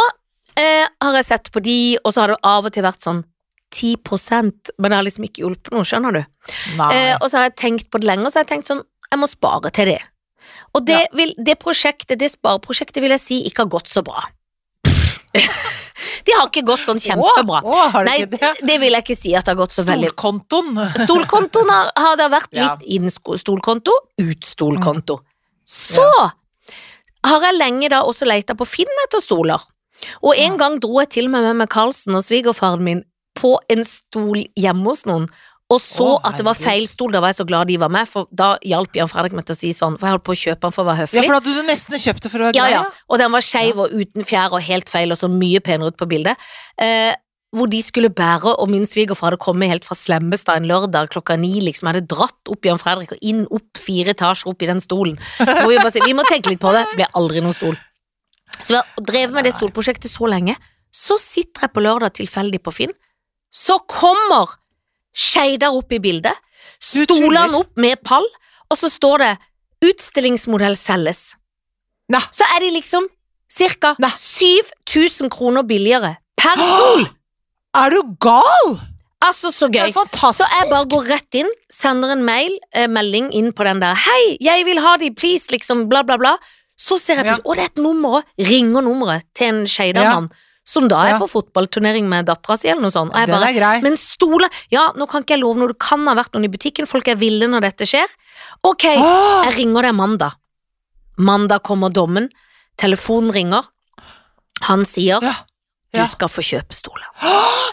eh, 0.56 0.84
har 1.00 1.14
jeg 1.14 1.24
sett 1.24 1.50
på 1.52 1.62
de, 1.64 1.96
og 2.04 2.12
så 2.12 2.20
har 2.20 2.28
det 2.34 2.42
av 2.44 2.66
og 2.66 2.72
til 2.72 2.84
vært 2.84 3.00
sånn 3.00 3.24
10% 3.74 4.70
men 4.78 4.90
det 4.90 4.96
har 4.98 5.04
liksom 5.06 5.26
ikke 5.26 5.42
hjulpet 5.44 5.74
noe, 5.74 5.84
skjønner 5.88 6.14
du. 6.18 6.22
Eh, 6.78 7.14
og 7.20 7.26
så 7.28 7.38
har 7.40 7.48
jeg 7.50 7.56
tenkt 7.60 7.90
på 7.90 8.00
det 8.00 8.08
lenge, 8.10 8.26
og 8.28 8.32
så 8.32 8.40
har 8.40 8.46
jeg 8.46 8.52
tenkt 8.54 8.70
sånn, 8.70 8.84
jeg 9.10 9.20
må 9.22 9.28
spare 9.30 9.70
til 9.74 9.90
det. 9.92 10.00
Og 10.74 10.86
det, 10.86 11.00
vil, 11.14 11.34
det 11.38 11.58
prosjektet, 11.62 12.18
det 12.18 12.32
spareprosjektet 12.32 13.02
vil 13.02 13.12
jeg 13.14 13.22
si 13.22 13.36
ikke 13.48 13.66
har 13.66 13.72
gått 13.76 13.90
så 13.92 14.02
bra. 14.06 14.24
de 16.26 16.32
har 16.38 16.48
ikke 16.48 16.64
gått 16.66 16.84
sånn 16.86 17.00
kjempebra. 17.02 17.60
Åh, 17.62 17.74
åh, 17.84 17.98
det 17.98 18.04
Nei, 18.08 18.16
det? 18.30 18.50
det 18.66 18.78
vil 18.82 18.94
jeg 18.96 19.04
ikke 19.04 19.16
si 19.18 19.34
at 19.36 19.46
det 19.46 19.54
har 19.54 19.60
gått 19.60 19.74
så 19.76 19.84
veldig 19.86 20.10
Stolkontoen. 20.12 20.80
Stolkontoen 21.04 21.70
har, 21.74 21.92
har 22.06 22.18
det 22.20 22.30
vært 22.34 22.56
Ja. 22.58 22.72
litt 22.74 22.86
inn 22.96 23.10
sko- 23.12 23.38
stolkonto, 23.40 23.94
ut 24.22 24.46
stolkonto. 24.48 25.20
Så 25.66 26.04
har 27.24 27.46
jeg 27.48 27.56
lenge 27.56 27.88
da 27.92 28.02
også 28.04 28.26
leita 28.28 28.56
på 28.58 28.66
Finn 28.68 28.90
etter 29.06 29.22
stoler. 29.24 29.62
Og 30.22 30.34
en 30.36 30.52
Ja. 30.52 30.60
gang 30.60 30.80
dro 30.82 30.98
jeg 31.00 31.10
til 31.14 31.28
og 31.30 31.36
med 31.36 31.56
meg 31.62 31.70
Karlsen 31.72 32.14
og 32.18 32.24
svigerfaren 32.26 32.82
min 32.84 33.04
på 33.44 33.58
en 33.72 33.84
stol 33.84 34.46
hjemme 34.56 34.88
hos 34.88 35.04
noen, 35.08 35.28
og 35.72 35.80
så 35.80 36.06
Å, 36.12 36.20
at 36.28 36.36
det 36.38 36.44
var 36.44 36.58
feil 36.58 36.84
stol. 36.88 37.12
Da 37.14 37.22
var 37.24 37.32
jeg 37.32 37.38
så 37.38 37.46
glad 37.48 37.70
de 37.72 37.78
var 37.80 37.92
med, 37.92 38.08
for 38.08 38.28
da 38.36 38.54
hjalp 38.68 38.96
Jan 38.98 39.08
Fredrik 39.10 39.34
meg 39.36 39.46
til 39.48 39.56
å 39.56 39.58
si 39.58 39.72
sånn, 39.74 39.96
for 39.96 40.06
jeg 40.06 40.16
holdt 40.16 40.26
på 40.26 40.34
å 40.34 40.40
kjøpe 40.42 40.60
den 40.66 40.74
for 40.76 40.84
å 40.84 40.88
være 40.90 41.00
høflig. 41.02 41.18
Ja, 41.18 41.24
for 41.24 41.32
da 41.32 41.40
hadde 41.40 41.54
du 41.56 41.68
nesten 41.70 42.02
kjøpt 42.02 42.26
det 42.26 42.32
for 42.32 42.44
å 42.44 42.48
være 42.48 42.58
Ja, 42.58 42.66
glad, 42.68 42.74
ja, 42.76 43.04
og 43.08 43.20
den 43.22 43.32
var 43.32 43.44
skeiv 43.44 43.80
og 43.80 43.94
uten 43.94 44.28
fjær 44.28 44.56
og 44.56 44.64
helt 44.66 44.92
feil 44.92 45.14
og 45.14 45.20
så 45.20 45.30
mye 45.32 45.62
penere 45.64 45.94
ut 45.94 45.98
på 46.00 46.08
bildet. 46.10 46.50
Eh, 46.76 47.14
hvor 47.54 47.70
de 47.70 47.80
skulle 47.86 48.10
bære, 48.10 48.52
og 48.60 48.68
min 48.70 48.84
svigerfar 48.88 49.30
hadde 49.30 49.40
kommet 49.42 49.70
helt 49.70 49.86
fra 49.86 49.96
Slemmestad 49.96 50.60
en 50.60 50.68
lørdag 50.68 51.12
klokka 51.14 51.38
ni, 51.38 51.52
liksom, 51.62 51.88
hadde 51.90 52.04
dratt 52.10 52.50
opp 52.50 52.66
Jan 52.66 52.80
Fredrik 52.82 53.14
og 53.14 53.22
inn 53.24 53.44
opp 53.46 53.80
fire 53.80 54.12
etasjer 54.12 54.50
opp 54.50 54.64
i 54.64 54.68
den 54.68 54.82
stolen. 54.82 55.16
Hvor 55.38 55.70
vi 55.70 55.78
bare 55.78 55.94
sier, 55.94 56.06
vi 56.06 56.16
må 56.18 56.26
tenke 56.28 56.50
litt 56.50 56.62
på 56.62 56.74
det, 56.74 56.82
ble 56.98 57.06
aldri 57.14 57.44
noen 57.44 57.56
stol. 57.56 57.78
Så 58.58 58.74
vi 58.74 58.80
har 58.80 59.06
drevet 59.06 59.34
med 59.36 59.46
det 59.46 59.54
stolprosjektet 59.54 60.12
så 60.12 60.28
lenge. 60.30 60.58
Så 60.94 61.16
sitter 61.22 61.66
jeg 61.66 61.74
på 61.74 61.82
lørdag 61.82 62.18
tilfeldig 62.18 62.60
på 62.62 62.74
Finn, 62.74 62.94
så 63.54 63.78
kommer 63.90 64.50
Skeidar 65.14 65.76
opp 65.78 65.92
i 65.94 66.00
bildet, 66.02 66.34
stoler 66.82 67.44
han 67.44 67.54
opp 67.54 67.76
med 67.78 68.00
pall, 68.02 68.24
og 68.70 68.78
så 68.80 68.90
står 68.90 69.18
det 69.22 69.32
'utstillingsmodell 69.84 70.74
selges'. 70.74 71.36
Nei. 72.10 72.20
Så 72.32 72.44
er 72.56 72.60
de 72.60 72.70
liksom 72.74 73.06
Cirka 73.54 73.94
7000 74.00 75.30
kroner 75.30 75.62
billigere 75.62 76.16
per 76.36 76.56
stol! 76.58 77.06
Er 77.76 77.90
du 77.94 78.00
gal?! 78.20 78.74
Altså, 79.24 79.52
så 79.54 79.68
Det 79.70 79.80
gøy. 79.80 79.88
er 79.88 79.92
fantastisk! 79.92 80.42
Så 80.42 80.58
jeg 80.58 80.70
bare 80.70 80.88
går 80.90 81.06
rett 81.14 81.34
inn, 81.40 81.50
sender 81.72 82.10
en 82.12 82.24
mail, 82.26 82.58
eh, 82.74 82.88
melding 82.88 83.30
inn 83.32 83.52
på 83.52 83.64
den 83.64 83.80
der 83.80 83.94
'Hei, 83.94 84.36
jeg 84.40 84.64
vil 84.66 84.80
ha 84.80 84.96
de, 84.96 85.10
please', 85.10 85.50
liksom, 85.50 85.88
bla, 85.88 86.02
bla, 86.02 86.16
bla. 86.18 86.36
Så 86.76 86.98
ser 87.00 87.16
jeg 87.16 87.26
Ja. 87.26 87.34
plutselig 87.36 87.46
Å, 87.46 87.54
det 87.54 87.62
er 87.62 87.66
et 87.66 87.76
nummer 87.82 88.08
òg. 88.20 88.24
Ringer 88.38 88.82
nummeret 88.82 89.22
til 89.34 89.46
en 89.46 89.64
Skeidar-mann, 89.66 90.28
som 90.64 90.88
da 90.88 91.02
er 91.04 91.10
Ja. 91.14 91.18
på 91.20 91.28
fotballturnering 91.28 92.06
med 92.08 92.26
dattera 92.26 92.56
si, 92.58 92.68
eller 92.68 92.80
noe 92.82 92.90
sånt. 92.90 93.12
Og 93.12 93.18
jeg 93.20 93.26
Den 93.28 93.36
bare 93.40 93.50
er 93.50 93.58
grei. 93.58 93.82
Men 93.82 93.96
stoler 93.96 94.48
Ja, 94.70 94.92
nå 94.96 95.06
kan 95.08 95.22
ikke 95.22 95.34
jeg 95.36 95.40
love 95.40 95.56
noe, 95.58 95.68
det 95.68 95.78
kan 95.78 96.06
ha 96.08 96.14
vært 96.14 96.32
noen 96.32 96.44
i 96.44 96.48
butikken, 96.48 96.86
folk 96.88 97.06
er 97.08 97.16
ville 97.16 97.46
når 97.46 97.60
dette 97.60 97.84
skjer. 97.86 98.06
Ok, 98.64 98.84
Åh! 98.96 99.44
jeg 99.44 99.54
ringer 99.58 99.82
deg 99.82 99.94
mandag. 99.94 100.32
Mandag 101.18 101.62
kommer 101.62 101.90
dommen, 101.92 102.30
telefonen 102.78 103.30
ringer. 103.32 103.62
Han 104.62 104.84
sier 104.84 105.20
Ja. 105.22 105.34
du 105.92 106.04
skal 106.10 106.28
få 106.28 106.40
kjøpe 106.42 106.72
stoler. 106.72 107.06
Ah! 107.20 107.70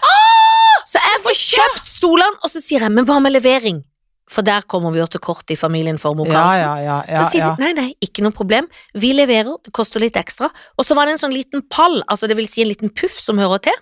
Så 0.85 0.99
jeg 0.99 1.21
får 1.23 1.35
kjøpt 1.39 1.85
stolene, 1.87 2.37
og 2.43 2.49
så 2.51 2.61
sier 2.61 2.81
jeg 2.81 2.91
men 2.91 3.05
hva 3.05 3.21
med 3.21 3.31
levering? 3.31 3.83
For 4.31 4.47
der 4.47 4.63
kommer 4.69 4.93
vi 4.95 5.01
jo 5.01 5.07
til 5.11 5.19
kort 5.23 5.51
i 5.51 5.57
familien 5.59 5.97
for 5.99 6.15
Mo 6.15 6.23
Ja, 6.29 6.45
ja, 6.55 6.71
ja. 6.79 6.97
ja, 7.09 7.19
Så 7.19 7.33
sier 7.33 7.49
de 7.51 7.63
nei, 7.65 7.71
nei, 7.75 7.89
ikke 8.03 8.23
noe 8.23 8.31
problem, 8.35 8.69
vi 8.95 9.11
leverer, 9.17 9.57
det 9.65 9.73
koster 9.75 9.99
litt 10.03 10.15
ekstra. 10.19 10.47
Og 10.79 10.87
så 10.87 10.95
var 10.95 11.09
det 11.09 11.17
en 11.17 11.23
sånn 11.25 11.35
liten 11.35 11.65
pall, 11.67 11.99
altså 12.07 12.29
det 12.31 12.37
vil 12.39 12.47
si 12.47 12.63
en 12.63 12.71
liten 12.71 12.93
puff 12.95 13.17
som 13.19 13.41
hører 13.41 13.63
til. 13.67 13.81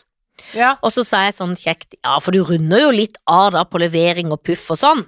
ja. 0.57 0.71
Og 0.81 0.93
så 0.95 1.05
sa 1.05 1.21
jeg 1.27 1.37
sånn 1.37 1.53
kjekt, 1.59 1.99
ja, 2.01 2.17
for 2.23 2.33
du 2.33 2.41
runder 2.47 2.87
jo 2.87 2.91
litt 2.95 3.19
av 3.29 3.53
da 3.53 3.63
på 3.67 3.81
levering 3.81 4.33
og 4.33 4.41
puff 4.41 4.65
og 4.73 4.81
sånn. 4.81 5.05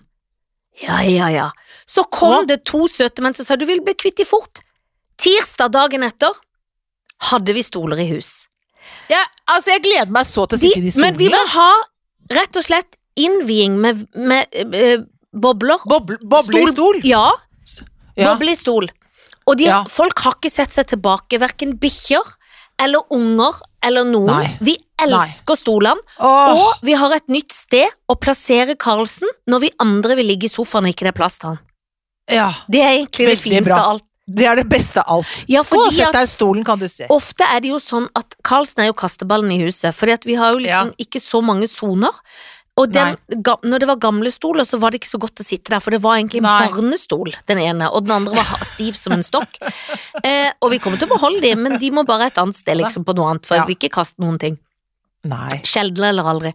Ja, 0.82 1.02
ja, 1.04 1.30
ja. 1.34 1.50
Så 1.90 2.06
kom 2.14 2.46
det 2.48 2.62
to 2.70 2.86
søte 2.88 3.24
menn 3.26 3.36
som 3.36 3.46
sa 3.48 3.58
du 3.60 3.66
vil 3.70 3.82
bli 3.84 3.96
kvitt 3.98 4.22
de 4.22 4.26
fort. 4.30 4.62
Tirsdag 5.22 5.74
dagen 5.74 6.06
etter 6.06 6.38
hadde 7.32 7.54
vi 7.54 7.64
stoler 7.66 8.00
i 8.02 8.08
hus. 8.14 8.48
Ja, 9.12 9.22
altså, 9.52 9.76
jeg 9.76 9.84
gleder 9.86 10.14
meg 10.14 10.26
så 10.30 10.46
til 10.50 10.58
å 10.58 10.62
sitte 10.62 10.82
i 10.82 10.86
de 10.86 11.02
men 11.02 11.18
vi 11.20 11.30
må 11.32 11.42
ha 11.56 11.72
rett 12.32 12.58
og 12.58 12.66
slett 12.66 12.98
innviing 13.20 13.76
med, 13.82 14.06
med 14.16 14.56
eh, 14.56 15.04
bobler. 15.34 15.80
Boble, 15.86 16.18
boble 16.24 16.62
i 16.64 16.68
stol. 16.72 17.02
Ja, 17.08 17.32
Ja. 18.18 18.34
boble 18.34 18.52
i 18.52 18.56
stol. 18.56 18.90
Og 19.48 19.58
de, 19.58 19.66
Ja. 19.66 19.84
folk 19.90 20.20
har 20.20 20.34
ikke 20.34 20.52
sett 20.52 20.70
seg 20.72 20.88
tilbake, 20.88 21.40
hverken 21.40 21.78
bikkjer 21.80 22.22
eller 22.80 23.02
unger 23.12 23.54
eller 23.84 24.04
noen. 24.06 24.26
Nei. 24.28 24.58
Vi 24.62 24.78
elsker 25.00 25.56
stolene. 25.58 26.00
Åh, 26.20 26.56
Og 26.58 26.74
vi 26.84 26.94
har 26.94 27.12
et 27.14 27.28
nytt 27.28 27.52
sted 27.52 27.90
å 28.10 28.16
plassere 28.20 28.76
Karlsen 28.76 29.28
når 29.50 29.60
vi 29.62 29.72
andre 29.80 30.16
vil 30.16 30.28
ligge 30.28 30.46
i 30.46 30.50
sofaen 30.50 30.86
og 30.86 30.94
ikke 30.94 31.06
det 31.08 31.14
er 31.16 31.20
plass 31.20 31.38
til 31.40 31.50
han. 31.50 31.60
ja. 32.30 32.52
Det 32.70 32.82
er 32.82 32.98
egentlig 33.06 33.28
det 33.28 33.40
fineste 33.40 33.72
av 33.74 33.90
alt. 33.96 34.04
Det 34.34 34.46
er 34.46 34.56
det 34.56 34.70
beste 34.70 34.98
av 35.02 35.18
alt. 35.18 35.46
Ja, 35.50 35.62
Få 35.64 35.90
sett 35.92 36.14
deg 36.14 36.24
i 36.24 36.26
stolen, 36.28 36.64
kan 36.64 36.80
du 36.80 36.88
se. 36.88 37.06
ofte 37.10 37.42
er 37.44 37.60
det 37.60 37.70
jo 37.70 37.80
sånn 37.80 38.08
at 38.16 38.36
Karlsen 38.44 38.80
er 38.84 38.86
jo 38.88 38.94
kasteballen 38.94 39.52
i 39.52 39.58
huset, 39.66 39.94
fordi 39.94 40.14
at 40.14 40.24
vi 40.24 40.36
har 40.36 40.54
jo 40.54 40.60
liksom 40.60 40.94
ikke 40.98 41.20
så 41.20 41.42
mange 41.44 41.68
soner. 41.68 42.12
Og 42.82 42.92
den, 42.92 43.16
ga, 43.46 43.56
når 43.64 43.84
det 43.84 43.88
var 43.92 44.00
gamle 44.02 44.32
stoler, 44.34 44.66
så 44.68 44.80
var 44.82 44.92
det 44.92 45.02
ikke 45.02 45.12
så 45.12 45.20
godt 45.22 45.44
å 45.44 45.46
sitte 45.46 45.70
der, 45.76 45.80
for 45.84 45.94
det 45.96 46.02
var 46.04 46.18
egentlig 46.18 46.42
en 46.42 46.48
Nei. 46.50 46.68
barnestol, 46.72 47.32
den 47.52 47.62
ene, 47.62 47.90
og 47.94 48.06
den 48.08 48.16
andre 48.18 48.36
var 48.42 48.66
stiv 48.68 48.98
som 49.00 49.14
en 49.18 49.24
stokk. 49.28 49.60
Eh, 50.28 50.52
og 50.62 50.70
vi 50.74 50.78
kommer 50.84 51.00
til 51.02 51.08
å 51.10 51.16
beholde 51.16 51.42
de, 51.42 51.56
men 51.58 51.80
de 51.82 51.88
må 51.96 52.04
bare 52.06 52.28
et 52.30 52.38
annet 52.38 52.54
sted, 52.58 52.78
liksom, 52.78 53.04
på 53.08 53.16
noe 53.18 53.32
annet, 53.32 53.46
for 53.48 53.56
Ja. 53.56 53.62
jeg 53.64 53.72
vil 53.72 53.78
ikke 53.80 53.96
kaste 53.96 54.22
noen 54.22 54.38
ting. 54.42 54.58
Nei. 55.26 55.62
Sjelden 55.66 56.04
eller 56.12 56.28
aldri. 56.30 56.52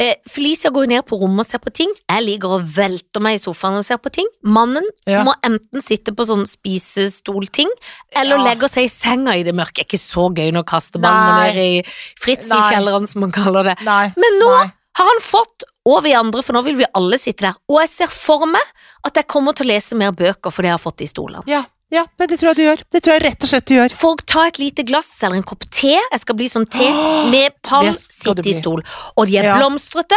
Eh, 0.00 0.14
Felicia 0.26 0.70
går 0.72 0.88
ned 0.88 1.04
på 1.06 1.18
rommet 1.20 1.44
og 1.44 1.46
ser 1.50 1.60
på 1.62 1.70
ting. 1.76 1.90
Jeg 2.10 2.24
ligger 2.24 2.54
og 2.56 2.64
velter 2.74 3.20
meg 3.22 3.36
i 3.36 3.42
sofaen 3.42 3.76
og 3.78 3.84
ser 3.86 4.00
på 4.02 4.10
ting. 4.10 4.26
Mannen 4.42 4.86
Ja. 5.06 5.22
må 5.24 5.34
enten 5.44 5.82
sitte 5.84 6.14
på 6.16 6.24
sånn 6.26 6.46
spisestolting, 6.48 7.68
eller 8.16 8.36
Ja. 8.38 8.44
legge 8.44 8.68
seg 8.68 8.84
i 8.84 8.88
senga 8.88 9.36
i 9.36 9.42
det 9.42 9.54
mørke. 9.54 9.74
Det 9.74 9.84
er 9.84 9.90
ikke 9.92 10.02
så 10.02 10.28
gøy 10.34 10.52
når 10.52 10.64
kasteballen 10.64 11.54
ned 11.54 11.56
i 11.56 11.82
Fritz 12.18 12.46
i 12.50 12.60
kjelleren, 12.72 13.06
som 13.08 13.20
man 13.20 13.32
kaller 13.32 13.64
det. 13.64 13.76
Nei. 13.84 14.12
Men 14.16 14.38
nå 14.40 14.50
Nei. 14.58 14.72
har 14.96 15.06
han 15.06 15.20
fått, 15.20 15.62
og 15.88 16.02
vi 16.04 16.12
andre, 16.14 16.42
for 16.46 16.54
nå 16.54 16.62
vil 16.66 16.76
vi 16.78 16.86
alle 16.94 17.18
sitte 17.18 17.48
der. 17.48 17.56
Og 17.70 17.80
jeg 17.82 17.90
ser 17.90 18.10
for 18.14 18.46
meg 18.46 18.62
at 19.06 19.18
jeg 19.18 19.26
kommer 19.30 19.56
til 19.56 19.66
å 19.66 19.72
lese 19.72 19.98
mer 19.98 20.12
bøker 20.14 20.54
fordi 20.54 20.70
jeg 20.70 20.76
har 20.78 20.82
fått 20.82 21.00
de 21.02 21.08
stolene. 21.10 21.42
Ja, 21.50 21.64
ja, 21.92 22.06
det 22.16 22.38
tror 22.40 22.52
jeg 22.52 22.56
du 22.56 22.62
gjør. 22.64 22.82
Det 22.94 23.02
tror 23.04 23.12
jeg 23.16 23.22
rett 23.26 23.44
og 23.44 23.50
slett 23.50 23.66
du 23.68 23.74
gjør. 23.74 23.94
Folk 23.98 24.22
tar 24.24 24.32
ta 24.32 24.44
et 24.48 24.60
lite 24.62 24.84
glass 24.88 25.10
eller 25.20 25.40
en 25.40 25.44
kopp 25.44 25.66
te, 25.68 25.92
jeg 25.98 26.22
skal 26.22 26.38
bli 26.38 26.46
sånn 26.48 26.68
te, 26.72 26.86
med 27.32 27.58
pall, 27.66 27.90
sitte 27.92 28.46
i 28.48 28.54
stol. 28.56 28.80
Og 29.16 29.26
de 29.28 29.36
er 29.42 29.50
Ja. 29.50 29.58
blomstrete. 29.58 30.16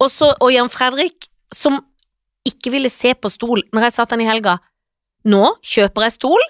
Og, 0.00 0.08
så, 0.10 0.32
og 0.40 0.50
Jan 0.52 0.70
Fredrik, 0.72 1.28
som 1.52 1.76
ikke 2.48 2.72
ville 2.72 2.90
se 2.90 3.12
på 3.14 3.30
stol 3.32 3.62
når 3.72 3.88
jeg 3.88 3.96
satt 3.98 4.10
han 4.16 4.22
i 4.24 4.28
helga. 4.28 4.58
Nå 5.28 5.54
kjøper 5.64 6.06
jeg 6.06 6.16
stol, 6.16 6.40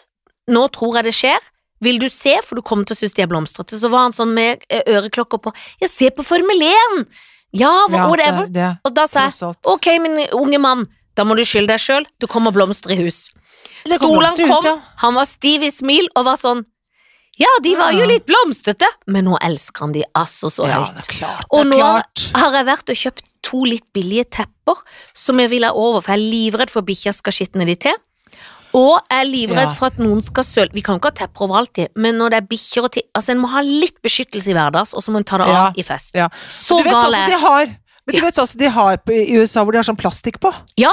nå 0.51 0.69
tror 0.75 0.97
jeg 1.01 1.05
det 1.09 1.15
skjer. 1.19 1.51
Vil 1.85 1.99
du 1.99 2.09
se, 2.09 2.39
for 2.47 2.57
du 2.57 2.63
kommer 2.63 2.87
til 2.87 2.95
å 2.97 3.01
synes 3.03 3.15
de 3.17 3.23
er 3.23 3.29
blomstrete. 3.31 3.77
Så 3.79 3.91
var 3.91 4.07
han 4.07 4.15
sånn 4.15 4.33
med 4.35 4.63
øreklokker 4.71 5.43
på. 5.43 5.53
Ja, 5.83 5.89
se 5.91 6.11
på 6.15 6.25
Formel 6.25 6.63
1! 6.63 7.07
Ja, 7.55 7.73
Ja, 7.91 8.09
whatever. 8.11 8.49
det, 8.51 8.55
det, 8.59 8.71
Og 8.85 8.95
da 8.97 9.07
sa 9.11 9.29
jeg 9.29 9.55
ok, 9.71 9.87
min 10.03 10.21
unge 10.35 10.59
mann, 10.59 10.87
da 11.15 11.25
må 11.25 11.37
du 11.39 11.45
skylde 11.47 11.75
deg 11.75 11.83
sjøl, 11.83 12.07
det 12.21 12.29
kommer 12.31 12.55
blomster 12.55 12.95
i 12.95 12.99
hus. 13.05 13.29
Stolen 13.85 13.99
Stolene 13.99 14.37
blomster 14.37 14.49
kom, 14.51 14.65
ja. 14.67 14.95
han 15.05 15.19
var 15.19 15.29
stiv 15.29 15.67
i 15.67 15.71
smil 15.71 16.09
og 16.17 16.25
var 16.31 16.41
sånn 16.41 16.65
Ja, 17.39 17.51
de 17.65 17.75
var 17.75 17.91
jo 17.97 18.07
litt 18.07 18.27
blomstrete, 18.29 18.87
men 19.11 19.27
nå 19.27 19.39
elsker 19.43 19.87
han 19.87 19.95
de 19.95 20.05
altså 20.15 20.51
så 20.55 20.69
høyt. 20.69 20.75
Ja, 20.75 20.95
det 20.95 21.03
er 21.03 21.09
klart. 21.11 21.49
Og 21.51 21.67
nå 21.67 21.81
har 21.83 22.59
jeg 22.59 22.67
vært 22.69 22.93
og 22.93 23.01
kjøpt 23.01 23.25
to 23.45 23.65
litt 23.67 23.87
billige 23.93 24.25
tepper 24.39 24.79
som 25.19 25.41
jeg 25.43 25.51
vil 25.53 25.67
ha 25.67 25.73
over, 25.75 26.01
for 26.01 26.15
jeg 26.15 26.23
er 26.23 26.31
livredd 26.31 26.73
for 26.73 26.87
bikkja 26.87 27.13
skal 27.17 27.35
skitne 27.35 27.67
de 27.69 27.75
til. 27.87 27.99
Og 28.75 28.99
er 29.11 29.25
livredd 29.29 29.69
Ja. 29.69 29.75
for 29.79 29.87
at 29.87 29.99
noen 30.03 30.21
skal 30.25 30.43
søle 30.45 30.73
Vi 30.75 30.83
kan 30.83 30.99
ikke 30.99 31.13
ha 31.13 31.19
tepper 31.27 31.45
overalt, 31.47 31.79
men 31.97 32.17
når 32.19 32.31
det 32.35 32.39
er 32.43 32.47
bikkjer 32.51 32.85
og 32.89 32.91
ting 32.97 33.05
Altså, 33.15 33.31
en 33.31 33.39
må 33.39 33.49
ha 33.53 33.61
litt 33.63 34.01
beskyttelse 34.03 34.51
i 34.51 34.55
hverdags, 34.57 34.95
og 34.95 35.03
så 35.05 35.13
må 35.15 35.19
en 35.23 35.25
ta 35.25 35.39
det 35.39 35.47
av 35.47 35.55
Ja, 35.55 35.73
i 35.77 35.83
fest. 35.87 36.11
ja. 36.15 36.29
Så 36.51 36.79
du 36.79 36.85
vet 36.89 36.93
gal 36.93 37.15
er 37.15 37.27
de 37.31 37.39
har 37.39 37.67
Men 38.07 38.17
du 38.17 38.21
vet 38.21 38.35
sånn 38.35 38.47
som 38.51 38.59
de 38.59 38.69
har 38.69 38.99
i 39.15 39.37
USA 39.39 39.63
hvor 39.65 39.73
de 39.73 39.79
har 39.79 39.87
sånn 39.87 39.97
plastikk 40.01 40.41
på? 40.41 40.51
Ja, 40.77 40.91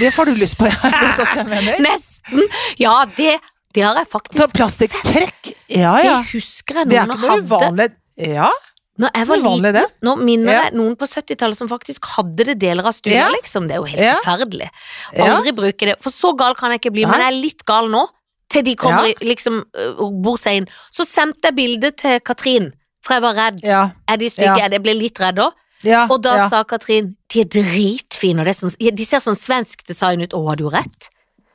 Det 0.00 0.12
får 0.14 0.26
du 0.26 0.34
lyst 0.38 0.58
på, 0.58 0.66
jeg 0.70 1.80
nesten. 1.82 2.42
Ja, 2.78 3.04
det, 3.16 3.38
det 3.74 3.82
har 3.82 3.94
jeg 3.98 4.06
faktisk 4.10 4.36
sett. 4.38 4.50
Så 4.50 4.56
plastikktrekk, 4.58 5.52
ja 5.74 5.94
ja. 6.02 6.18
Det 6.22 6.32
husker 6.34 6.74
jeg 6.82 6.88
Det 6.90 6.98
er 6.98 7.06
ikke 7.06 7.16
noe 7.18 7.30
hadde. 7.30 7.48
uvanlig. 7.48 7.88
Ja, 8.18 8.50
Når 8.98 9.10
jeg 9.14 9.26
var 9.28 9.36
vanlig, 9.38 9.62
liten, 9.62 9.72
det. 9.74 9.84
nå 10.02 10.16
minner 10.18 10.52
Ja. 10.52 10.70
noen 10.74 10.96
på 10.98 11.06
70-tallet 11.06 11.56
som 11.56 11.68
faktisk 11.68 12.04
hadde 12.16 12.44
det 12.48 12.58
deler 12.58 12.84
av 12.84 12.92
studiet, 12.92 13.14
Ja. 13.20 13.28
liksom. 13.30 13.68
Det 13.68 13.76
er 13.76 13.80
jo 13.80 13.84
helt 13.84 14.02
Ja. 14.02 14.14
forferdelig. 14.24 14.70
Aldri 15.18 15.52
bruke 15.52 15.78
det. 15.86 15.96
For 16.02 16.10
så 16.10 16.36
gal 16.36 16.54
kan 16.54 16.70
jeg 16.72 16.80
ikke 16.80 16.92
bli, 16.92 17.04
men 17.06 17.20
jeg 17.20 17.28
er 17.32 17.40
litt 17.42 17.64
gal 17.64 17.88
nå. 17.88 18.08
Til 18.50 18.62
de 18.64 18.74
kommer 18.76 19.12
liksom 19.20 19.62
øh, 19.76 20.22
bor 20.22 20.36
seg 20.38 20.56
inn. 20.62 20.68
Så 20.90 21.04
sendte 21.06 21.50
jeg 21.50 21.54
bilde 21.54 21.90
til 21.94 22.18
Katrin, 22.20 22.72
for 23.04 23.14
jeg 23.14 23.22
var 23.22 23.34
redd. 23.34 23.60
Er 24.08 24.16
de 24.16 24.30
stygge? 24.30 24.70
Jeg 24.70 24.82
ble 24.82 24.94
litt 24.94 25.18
redd 25.20 25.36
òg. 25.36 25.52
ja 25.84 26.06
Og 26.10 26.22
da 26.22 26.48
sa 26.48 26.64
Katrin 26.64 27.14
de 27.28 27.40
er 27.40 27.44
dritfine, 27.44 28.40
og 28.40 28.46
det 28.46 28.56
er 28.56 28.66
sånn, 28.66 28.74
de 28.96 29.04
ser 29.04 29.20
sånn 29.20 29.36
svensk 29.36 29.84
design 29.86 30.22
ut. 30.22 30.30
Å, 30.32 30.48
har 30.48 30.56
du 30.56 30.68
rett? 30.70 31.08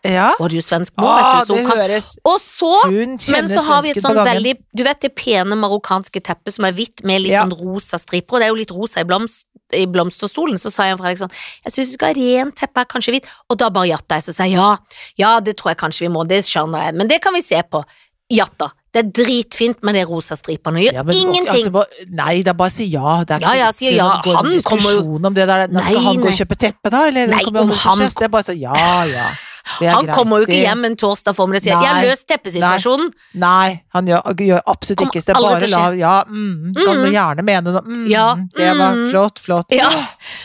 Ja. 0.03 0.33
Er 0.39 0.51
jo 0.51 0.61
svensk 0.63 0.93
Ah, 0.99 1.39
vet 1.39 1.47
du. 1.47 1.53
Så 1.53 1.59
hun 1.59 1.69
kan 1.69 1.79
høres 1.79 2.07
Og 2.27 2.39
så 2.43 2.71
men 2.91 3.47
så 3.47 3.61
har 3.69 3.81
vi 3.85 3.93
et 3.93 4.01
sånn 4.03 4.19
veldig 4.19 4.53
Du 4.75 4.83
vet 4.83 4.99
det 5.01 5.13
pene 5.15 5.55
marokkanske 5.55 6.19
teppet 6.21 6.53
som 6.57 6.65
er 6.67 6.75
hvitt 6.75 7.03
med 7.07 7.21
litt 7.23 7.31
Ja. 7.31 7.45
sånn 7.45 7.55
rosa 7.55 7.97
striper, 8.01 8.35
og 8.35 8.39
det 8.41 8.47
er 8.47 8.51
jo 8.51 8.59
litt 8.59 8.71
rosa 8.75 8.99
i, 8.99 9.07
blomst, 9.07 9.45
i 9.71 9.85
blomsterstolen. 9.87 10.59
Så 10.59 10.71
sa 10.71 10.89
Jan 10.89 10.97
Fredrik 10.99 11.21
sånn 11.23 11.31
Jeg 11.65 11.71
syns 11.73 11.87
vi 11.87 11.93
skal 11.97 12.11
ha 12.11 12.19
rent 12.19 12.55
teppe 12.55 12.83
her, 12.83 12.85
kanskje 12.85 13.15
hvitt. 13.15 13.25
Og 13.49 13.57
da 13.57 13.69
bare 13.69 13.87
jatta 13.93 14.19
jeg, 14.19 14.23
så 14.27 14.33
sa 14.35 14.43
jeg 14.43 14.57
ja. 14.59 14.77
Ja, 15.17 15.39
det 15.39 15.55
tror 15.57 15.71
jeg 15.71 15.77
kanskje 15.77 16.07
vi 16.07 16.13
må, 16.13 16.27
det 16.27 16.43
skjønner 16.43 16.83
jeg, 16.89 16.95
men 16.95 17.07
det 17.07 17.21
kan 17.21 17.33
vi 17.33 17.41
se 17.41 17.61
på. 17.63 17.83
Jatta. 18.31 18.71
Det 18.93 19.01
er 19.01 19.09
dritfint 19.23 19.81
med 19.83 19.95
de 19.95 20.03
rosa 20.05 20.35
stripene, 20.37 20.83
gjør 20.85 20.93
Ja, 20.93 21.03
men, 21.03 21.15
ingenting. 21.15 21.65
Altså, 21.73 22.05
nei, 22.09 22.43
da 22.45 22.53
bare 22.53 22.69
si 22.69 22.85
ja. 22.91 23.23
Det 23.25 23.35
er 23.35 23.39
ikke 23.41 23.55
Ja, 23.55 23.65
ja, 23.65 23.71
sier 23.71 23.95
ja. 23.97 24.21
gå 24.23 24.35
Han 24.35 24.51
en 24.51 24.61
kommer 24.61 25.27
om 25.27 25.33
det 25.33 25.47
der. 25.47 25.67
Nå 25.67 25.81
skal 25.81 25.95
Nei, 25.97 26.03
han 26.05 26.21
gå 26.21 26.29
og 26.29 26.37
kjøpe 26.37 26.57
teppe, 26.59 26.91
da? 26.93 27.07
Eller 27.07 27.27
Nei, 27.27 27.43
det 27.45 27.63
om 27.63 27.71
han. 27.71 27.97
Det 27.99 28.27
er 28.27 28.29
bare 28.29 28.43
så 28.43 28.53
ja, 28.53 28.73
ja. 29.09 29.27
Han 29.63 30.05
greit. 30.05 30.15
kommer 30.15 30.41
jo 30.41 30.45
ikke 30.47 30.59
hjem 30.59 30.85
en 30.85 30.95
torsdag 30.99 31.35
formiddag 31.37 31.61
og 31.61 31.63
sier 31.63 31.81
'jeg 31.81 31.93
har 31.95 32.03
løst 32.03 32.27
teppesituasjonen'. 32.27 33.13
Nei, 33.35 33.83
han 33.93 34.05
gjør, 34.07 34.21
gjør 34.35 34.61
absolutt 34.67 34.99
ikke 35.07 35.25
det. 35.25 35.35
Bare 35.35 35.67
la 35.67 35.89
Ja, 35.93 36.23
mm, 36.27 36.73
kan 36.75 36.97
Mm. 36.97 37.03
du 37.05 37.11
gjerne 37.11 37.43
mene 37.43 37.63
noe. 37.71 37.81
Mm, 37.81 38.07
Ja, 38.09 38.35
Det 38.35 38.77
var 38.77 38.91
mm. 38.93 39.09
flott, 39.11 39.39
flott. 39.39 39.65
Ja. 39.71 39.89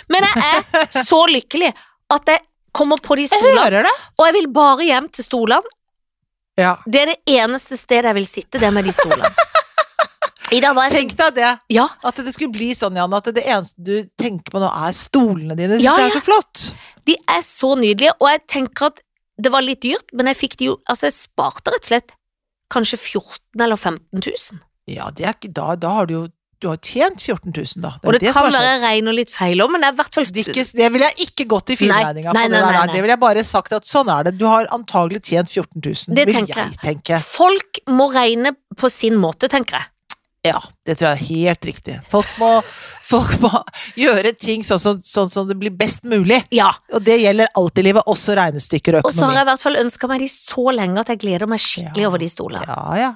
Men 0.09 0.23
jeg 0.23 0.37
er 0.37 1.03
så 1.05 1.27
lykkelig 1.37 1.75
at 2.11 2.23
jeg 2.27 2.41
kommer 2.73 2.97
på 3.03 3.17
de 3.17 3.27
stolene, 3.27 3.85
og 4.19 4.27
jeg 4.27 4.35
vil 4.35 4.47
bare 4.53 4.85
hjem 4.87 5.09
til 5.11 5.25
stolene. 5.25 5.63
Ja. 6.57 6.77
Det 6.87 7.01
er 7.03 7.07
det 7.07 7.19
eneste 7.27 7.77
stedet 7.77 8.05
jeg 8.05 8.15
vil 8.15 8.27
sitte, 8.27 8.59
det 8.61 8.73
med 8.73 8.85
de 8.85 8.93
stolene. 8.93 9.35
Tenk 10.49 11.13
deg 11.17 11.35
det. 11.35 11.59
Ja, 11.69 11.89
At 12.03 12.17
det 12.17 12.33
skulle 12.33 12.53
bli 12.55 12.71
sånn, 12.73 12.97
Janne. 12.97 13.17
at 13.19 13.25
det 13.35 13.45
eneste 13.45 13.75
du 13.85 14.05
tenker 14.19 14.51
på 14.51 14.61
nå, 14.63 14.71
er 14.89 14.93
stolene 14.97 15.55
dine. 15.55 15.77
Syns 15.77 15.83
Ja, 15.85 15.97
det 15.97 16.07
er 16.15 16.21
så 16.21 16.25
flott. 16.25 16.75
de 17.05 17.17
er 17.29 17.43
så 17.43 17.75
nydelige, 17.77 18.13
og 18.21 18.29
jeg 18.33 18.41
tenker 18.49 18.87
at 18.87 19.01
det 19.39 19.53
var 19.55 19.63
litt 19.63 19.83
dyrt, 19.85 20.11
men 20.19 20.31
jeg 20.33 20.41
fikk 20.41 20.57
de 20.59 20.73
jo 20.73 20.79
Altså, 20.89 21.09
jeg 21.09 21.17
sparte 21.19 21.71
rett 21.75 21.85
og 21.85 21.93
slett 21.93 22.17
kanskje 22.73 22.99
14 22.99 23.63
eller 23.65 23.79
15 23.79 24.21
000. 24.21 24.59
Ja, 24.89 25.09
det 25.15 25.25
er, 25.29 25.37
da, 25.53 25.75
da 25.81 25.95
har 26.01 26.09
du 26.09 26.15
jo 26.15 26.27
du 26.59 26.67
har 26.67 26.79
tjent 26.83 27.21
14 27.23 27.53
000, 27.55 27.83
da. 27.85 27.93
Og 28.03 28.17
det, 28.17 28.21
det 28.25 28.33
kan 28.35 28.49
være 28.51 28.79
regn 28.83 29.11
og 29.11 29.15
litt 29.15 29.31
feil 29.31 29.61
òg, 29.63 29.71
men 29.71 29.85
det 29.85 29.93
er 29.93 29.95
i 29.95 29.99
hvert 30.01 30.17
fall 30.17 30.25
Det, 30.27 30.45
det 30.75 30.89
ville 30.91 31.11
jeg 31.13 31.29
ikke 31.29 31.45
gått 31.53 31.71
i 31.71 31.77
finregninga 31.79 32.33
på. 32.35 32.41
Det, 32.51 32.63
det 32.91 33.03
ville 33.05 33.15
jeg 33.15 33.23
bare 33.23 33.45
sagt 33.47 33.77
at 33.77 33.87
sånn 33.87 34.11
er 34.11 34.27
det. 34.27 34.33
Du 34.41 34.43
har 34.51 34.67
antagelig 34.75 35.23
tjent 35.29 35.53
14 35.53 35.79
000, 35.79 36.17
Det 36.19 36.25
vil 36.27 36.39
tenker 36.41 36.65
jeg 36.65 36.81
tenke. 36.83 37.21
Folk 37.23 37.79
må 37.95 38.09
regne 38.11 38.57
på 38.79 38.91
sin 38.91 39.21
måte, 39.23 39.47
tenker 39.53 39.79
jeg. 39.79 39.91
Ja, 40.49 40.61
det 40.89 40.99
tror 40.99 41.13
jeg 41.13 41.19
er 41.21 41.29
helt 41.29 41.69
riktig. 41.69 41.97
Folk 42.13 42.33
må, 42.41 42.51
folk 43.09 43.37
må 43.45 43.53
gjøre 44.01 44.33
ting 44.39 44.65
sånn 44.67 44.81
som 44.83 44.99
sånn, 45.05 45.31
som 45.33 45.47
det 45.49 45.57
blir 45.61 45.75
best 45.75 46.05
mulig. 46.09 46.41
Ja. 46.55 46.73
Og 46.93 47.05
det 47.07 47.21
gjelder 47.23 47.49
alt 47.59 47.79
i 47.79 47.87
livet, 47.87 48.05
også 48.09 48.37
regnestykker 48.39 48.99
og 48.99 49.05
økonomi. 49.07 49.15
Og 49.15 49.21
så 49.21 49.29
har 49.31 49.39
jeg 49.41 49.47
i 49.47 49.51
hvert 49.53 49.65
fall 49.69 49.81
ønska 49.85 50.11
meg 50.13 50.25
de 50.27 50.29
så 50.33 50.69
lenge 50.75 51.01
at 51.07 51.15
jeg 51.15 51.23
gleder 51.25 51.51
meg 51.51 51.63
skikkelig 51.65 52.05
Ja. 52.05 52.11
over 52.13 52.19
de 52.25 52.29
stolene. 52.33 52.67
Ja, 52.69 52.85
ja. 53.05 53.15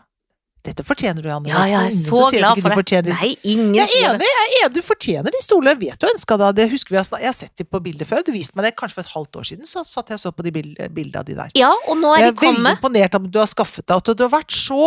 Dette 0.63 0.85
fortjener 0.87 1.25
du, 1.25 1.27
Janne. 1.27 1.49
Ja, 1.51 1.65
jeg 1.67 1.89
er 1.89 1.91
så 1.91 2.21
glad 2.31 2.61
for 2.63 2.85
det. 2.87 3.01
Nei, 3.11 3.33
ingen 3.51 3.73
Jeg 3.75 3.89
er 3.99 4.13
enig, 4.15 4.29
jeg 4.29 4.43
er 4.45 4.53
enig, 4.61 4.75
du 4.77 4.83
fortjener 4.87 5.35
de 5.35 5.41
stolene. 5.43 5.73
Vet 5.81 5.99
du 5.99 6.07
ønska 6.07 6.37
da, 6.39 6.53
det 6.55 6.69
husker 6.71 6.95
vi, 6.95 7.01
jeg 7.01 7.09
har 7.17 7.25
jeg 7.25 7.35
sett 7.35 7.57
de 7.59 7.65
på 7.67 7.81
bilder 7.83 8.07
før. 8.07 8.23
Du 8.23 8.31
viste 8.31 8.55
meg 8.55 8.69
det 8.69 8.77
kanskje 8.79 8.95
for 9.01 9.03
et 9.03 9.11
halvt 9.11 9.41
år 9.41 9.49
siden, 9.49 9.67
så 9.67 9.83
satt 9.83 10.13
jeg 10.15 10.21
og 10.21 10.23
så 10.23 10.31
på 10.31 10.47
de 10.47 10.53
bildene 10.55 11.19
av 11.19 11.27
de 11.27 11.35
der. 11.35 11.51
Ja, 11.59 11.73
og 11.91 11.99
nå 11.99 12.15
Jeg 12.15 12.29
er 12.31 12.39
kommet. 12.39 12.63
veldig 12.63 12.77
imponert 12.79 13.19
av 13.19 13.27
at 13.27 13.33
du 13.35 13.41
har 13.43 13.51
skaffet 13.51 13.87
deg, 13.91 13.97
at 14.07 14.15
du 14.15 14.23
har 14.23 14.31
vært 14.39 14.55
så 14.55 14.87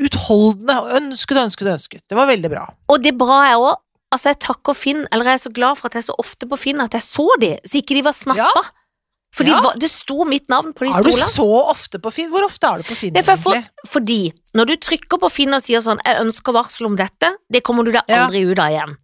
utholdende 0.00 0.76
og 0.82 0.90
ønsket 1.00 1.36
og 1.36 1.44
ønsket 1.48 1.66
og 1.68 1.74
ønsket. 1.74 2.02
Det 2.08 2.16
var 2.18 2.26
veldig 2.30 2.50
bra. 2.52 2.64
Og 2.88 3.02
det 3.02 3.16
bra 3.18 3.42
er 3.50 3.58
òg 3.58 3.76
Altså, 4.10 4.30
jeg 4.30 4.38
takker 4.40 4.72
Finn, 4.72 5.02
eller 5.12 5.26
jeg 5.28 5.34
er 5.34 5.40
så 5.42 5.50
glad 5.52 5.76
for 5.76 5.84
at 5.90 5.92
jeg 5.92 6.00
er 6.00 6.06
så 6.06 6.14
ofte 6.16 6.46
på 6.48 6.56
Finn 6.56 6.78
at 6.80 6.94
jeg 6.96 7.02
så 7.04 7.26
de, 7.42 7.50
så 7.68 7.76
ikke 7.76 7.92
de 7.98 8.02
var 8.06 8.14
snappa. 8.16 8.40
Ja. 8.40 8.62
For 9.36 9.44
Ja. 9.44 9.58
det 9.76 9.90
sto 9.92 10.24
mitt 10.24 10.48
navn 10.48 10.72
på 10.72 10.86
de 10.86 10.94
Er 10.96 11.02
du 11.04 11.10
stolene. 11.10 11.28
så 11.28 11.68
ofte 11.68 11.98
på 12.00 12.10
Finn? 12.10 12.30
Hvor 12.32 12.42
ofte 12.46 12.64
er 12.70 12.78
du 12.78 12.84
på 12.88 12.96
Finn, 12.96 13.12
Det 13.12 13.22
for, 13.26 13.36
egentlig? 13.36 13.68
for, 13.84 13.90
fordi 14.00 14.32
når 14.56 14.64
du 14.64 14.76
trykker 14.76 15.20
på 15.20 15.30
Finn 15.30 15.52
og 15.52 15.60
sier 15.60 15.80
sånn 15.84 16.00
'jeg 16.02 16.20
ønsker 16.24 16.52
varsel 16.56 16.86
om 16.86 16.96
dette', 16.96 17.36
det 17.52 17.62
kommer 17.62 17.84
du 17.84 17.92
deg 17.92 18.00
Ja. 18.08 18.24
aldri 18.24 18.50
ut 18.50 18.58
av 18.58 18.70
igjen. 18.72 18.96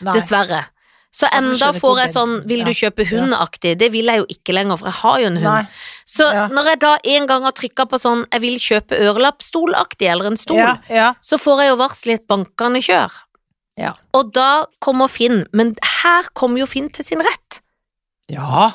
Nei. 0.00 0.14
Dessverre. 0.14 0.66
Så 1.12 1.28
Ja, 1.28 1.40
du 1.40 1.46
enda 1.52 1.72
får 1.76 1.98
jeg 2.00 2.10
sånn 2.14 2.46
'vil 2.46 2.64
du 2.64 2.70
kjøpe 2.72 3.04
hund'-aktig. 3.06 3.76
Det 3.78 3.92
vil 3.92 4.06
jeg 4.06 4.18
jo 4.20 4.26
ikke 4.32 4.54
lenger, 4.54 4.78
for 4.78 4.86
jeg 4.86 4.94
har 4.94 5.18
jo 5.20 5.26
en 5.26 5.36
hund. 5.36 5.44
Nei. 5.44 5.66
Så 6.06 6.32
Ja. 6.32 6.48
når 6.48 6.64
jeg 6.64 6.80
da 6.80 6.96
en 7.04 7.26
gang 7.26 7.42
har 7.42 7.52
trykka 7.52 7.84
på 7.86 8.00
sånn 8.00 8.24
'jeg 8.32 8.40
vil 8.40 8.58
kjøpe 8.58 8.96
ørelappstol-aktig', 8.98 10.08
eller 10.10 10.24
en 10.26 10.36
stol, 10.36 10.56
Ja, 10.56 10.76
ja. 10.88 11.14
så 11.22 11.38
får 11.38 11.60
jeg 11.60 11.68
jo 11.70 11.76
varsel 11.76 12.10
i 12.10 12.14
et 12.14 12.26
bankende 12.26 12.80
kjør. 12.80 13.10
Ja. 13.78 13.92
Og 14.14 14.32
da 14.32 14.64
kommer 14.80 15.08
Finn, 15.08 15.46
men 15.52 15.76
her 15.82 16.22
kommer 16.34 16.58
jo 16.58 16.66
Finn 16.66 16.88
til 16.90 17.04
sin 17.04 17.18
rett. 17.20 17.60
ja. 18.28 18.72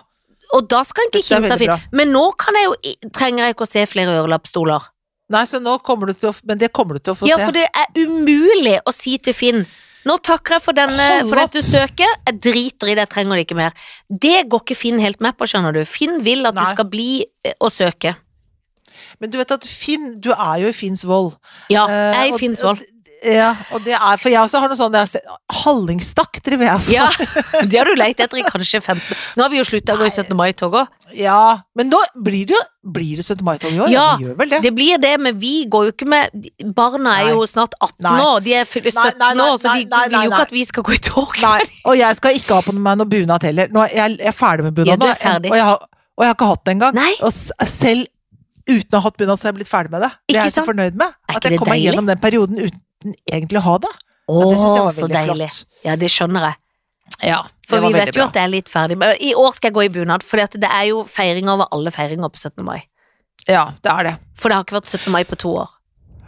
Og 0.54 0.69
da 0.69 0.82
skal 0.84 1.04
han 1.04 1.12
ikke 1.21 1.28
kimse 1.36 1.52
av 1.52 1.58
Finn. 1.60 1.67
bra. 1.67 1.80
Men 1.91 2.13
nå 2.13 2.32
jo, 2.63 2.76
trenger 3.12 3.38
jeg 3.47 3.56
ikke 3.56 3.65
å 3.65 3.67
se 3.67 3.86
flere 3.86 4.23
ørelappstoler. 4.23 4.82
Nei, 5.30 5.43
så 5.43 5.60
nå 5.62 5.78
kommer 5.84 6.08
du 6.08 6.13
til 6.13 6.30
å 6.30 6.36
Men 6.45 6.58
det 6.58 6.71
kommer 6.71 6.93
du 6.93 7.00
til 7.00 7.13
å 7.13 7.17
få 7.17 7.28
Ja, 7.28 7.36
se. 7.36 7.45
for 7.47 7.52
det 7.52 7.67
er 7.76 7.86
umulig 7.97 8.80
å 8.88 8.93
si 8.93 9.17
til 9.17 9.34
Finn 9.34 9.65
nå 10.07 10.17
takker 10.23 10.57
jeg 10.57 10.63
for, 10.65 10.77
denne, 10.77 11.07
Hold 11.21 11.31
for 11.31 11.41
dette 11.41 11.63
søket, 11.65 12.21
jeg 12.29 12.39
driter 12.43 12.91
i 12.91 12.95
det, 12.95 13.03
jeg 13.05 13.13
trenger 13.15 13.39
det 13.39 13.47
ikke 13.47 13.59
mer. 13.59 13.75
Det 14.07 14.37
går 14.49 14.63
ikke 14.63 14.77
Finn 14.79 15.01
helt 15.03 15.21
med 15.23 15.37
på, 15.37 15.47
skjønner 15.49 15.75
du. 15.75 15.81
Finn 15.89 16.21
vil 16.25 16.47
at 16.47 16.55
Nei. 16.57 16.63
du 16.63 16.77
skal 16.77 16.89
bli 16.91 17.09
eh, 17.45 17.57
og 17.59 17.73
søke. 17.75 18.15
Men 19.21 19.31
du 19.33 19.37
vet 19.39 19.51
at 19.53 19.65
Finn 19.65 20.11
Du 20.21 20.29
er 20.33 20.61
jo 20.61 20.69
i 20.69 20.75
Finns 20.75 21.03
vold. 21.07 21.33
Ja, 21.73 21.87
Eh, 21.89 22.13
jeg 22.13 22.21
er 22.21 22.35
i 22.35 22.39
Finns 22.39 22.63
vold. 22.65 22.81
Ja, 23.25 23.49
og 23.73 23.82
det 23.82 23.95
er 23.97 24.19
For 24.21 24.30
jeg 24.30 24.38
også 24.43 24.60
har 24.62 24.69
noe 24.69 24.77
sånn 24.77 24.93
har 24.93 25.10
Hallingstakk 25.63 26.38
driver 26.45 26.67
jeg 26.67 26.84
for. 26.86 26.93
Ja, 26.93 27.63
det 27.65 27.80
har 27.80 27.89
du 27.89 27.97
leit 27.97 28.19
etter 28.21 28.38
i 28.38 28.43
kanskje 28.45 28.82
15 28.84 28.99
Nå 29.38 29.45
har 29.45 29.51
vi 29.53 29.58
jo 29.58 29.65
slutta 29.65 29.95
å 29.95 30.01
gå 30.01 30.06
i 30.06 30.12
17. 30.13 30.36
mai-tog 30.38 30.75
òg. 30.77 30.91
Ja, 31.17 31.63
men 31.77 31.89
nå 31.89 31.99
blir 32.13 32.45
det 32.49 32.53
jo 32.58 32.62
Blir 32.93 33.17
det 33.19 33.25
17. 33.25 33.41
mai-tog 33.47 33.73
i 33.73 33.80
år? 33.82 33.91
Ja, 33.91 34.06
vi 34.19 34.27
gjør 34.27 34.38
vel 34.41 34.51
det. 34.53 34.62
Det 34.67 34.73
blir 34.75 35.01
det, 35.01 35.13
men 35.23 35.39
vi 35.41 35.53
går 35.71 35.88
jo 35.89 35.93
ikke 35.95 36.10
med 36.13 36.49
Barna 36.77 37.17
er 37.23 37.32
jo 37.34 37.47
snart 37.49 37.73
18 37.82 38.06
Nei. 38.06 38.17
år, 38.23 38.43
de 38.45 38.58
er 38.60 38.69
fyller 38.69 38.93
Nei, 38.95 39.08
17 39.10 39.23
nei, 39.23 39.47
år, 39.47 39.56
så 39.63 39.73
de 39.73 39.86
vil 39.88 40.17
jo 40.17 40.32
ikke 40.32 40.43
at 40.45 40.56
vi 40.56 40.65
skal 40.69 40.86
gå 40.88 40.95
i 40.97 41.01
tog. 41.10 41.38
Nei, 41.43 41.62
og 41.89 41.97
jeg 41.99 42.19
skal 42.19 42.38
ikke 42.38 42.60
ha 42.60 42.65
på 42.67 42.75
meg 42.77 43.01
noe 43.01 43.10
bunad 43.12 43.47
heller. 43.49 43.71
Nå 43.73 43.88
jeg, 43.89 44.19
jeg 44.21 44.32
er 44.32 44.38
ferdig 44.38 44.69
med 44.69 44.77
bunad 44.77 44.93
Ja, 44.93 44.99
nå, 45.01 45.10
og, 45.10 45.58
har, 45.71 45.89
og 46.15 46.25
jeg 46.25 46.32
har 46.32 46.38
ikke 46.38 46.51
hatt 46.53 46.63
det 46.69 46.77
engang. 46.77 47.01
Og 47.25 47.71
selv 47.73 48.06
uten 48.67 48.97
å 48.97 48.99
ha 48.99 49.08
hatt 49.08 49.19
bunad, 49.19 49.39
så 49.39 49.47
er 49.47 49.53
jeg 49.53 49.62
blitt 49.62 49.71
ferdig 49.71 49.93
med 49.95 50.03
det. 50.06 50.12
Det 50.27 50.36
er 50.38 50.49
jeg 50.49 50.56
så 50.60 50.67
fornøyd 50.67 50.99
med. 50.99 51.15
At 51.27 51.39
jeg 51.39 51.56
kommer 51.56 51.63
kom 51.63 51.73
meg 51.75 51.86
gjennom 51.86 52.10
den 52.10 52.21
perioden 52.23 52.60
uten 52.62 52.84
egentlig 53.31 53.62
ha 53.63 53.77
det. 53.77 53.93
Å, 54.27 54.39
Ja, 54.41 54.47
det 54.51 54.57
synes 54.60 54.75
jeg 54.75 54.83
var 54.83 54.91
så 54.91 55.01
veldig 55.07 55.15
deilig. 55.15 55.49
flott. 55.51 55.83
Ja, 55.86 55.95
det 55.95 56.10
skjønner 56.12 56.41
jeg. 56.49 56.55
Ja, 57.23 57.43
For 57.67 57.79
vi 57.81 57.93
vet 57.93 58.07
jo 58.12 58.19
bra. 58.19 58.25
at 58.27 58.33
det 58.33 58.41
er 58.43 58.47
litt 58.51 58.67
ferdig. 58.69 58.97
I 59.23 59.33
år 59.33 59.53
skal 59.55 59.69
jeg 59.71 59.75
gå 59.77 59.83
i 59.86 59.89
bunad, 59.89 60.23
for 60.23 60.38
det 60.38 60.63
er 60.69 60.86
jo 60.89 61.03
feiring 61.07 61.47
over 61.49 61.67
alle 61.71 61.89
feiringer 61.91 62.29
på 62.29 62.38
17. 62.38 62.63
mai. 62.65 62.83
Ja, 63.47 63.71
det 63.81 63.91
er 63.91 64.03
det. 64.03 64.15
For 64.36 64.49
det 64.49 64.55
har 64.57 64.63
ikke 64.65 64.81
vært 64.81 64.91
17. 64.91 65.12
mai 65.12 65.23
på 65.23 65.38
to 65.38 65.53
år. 65.55 65.69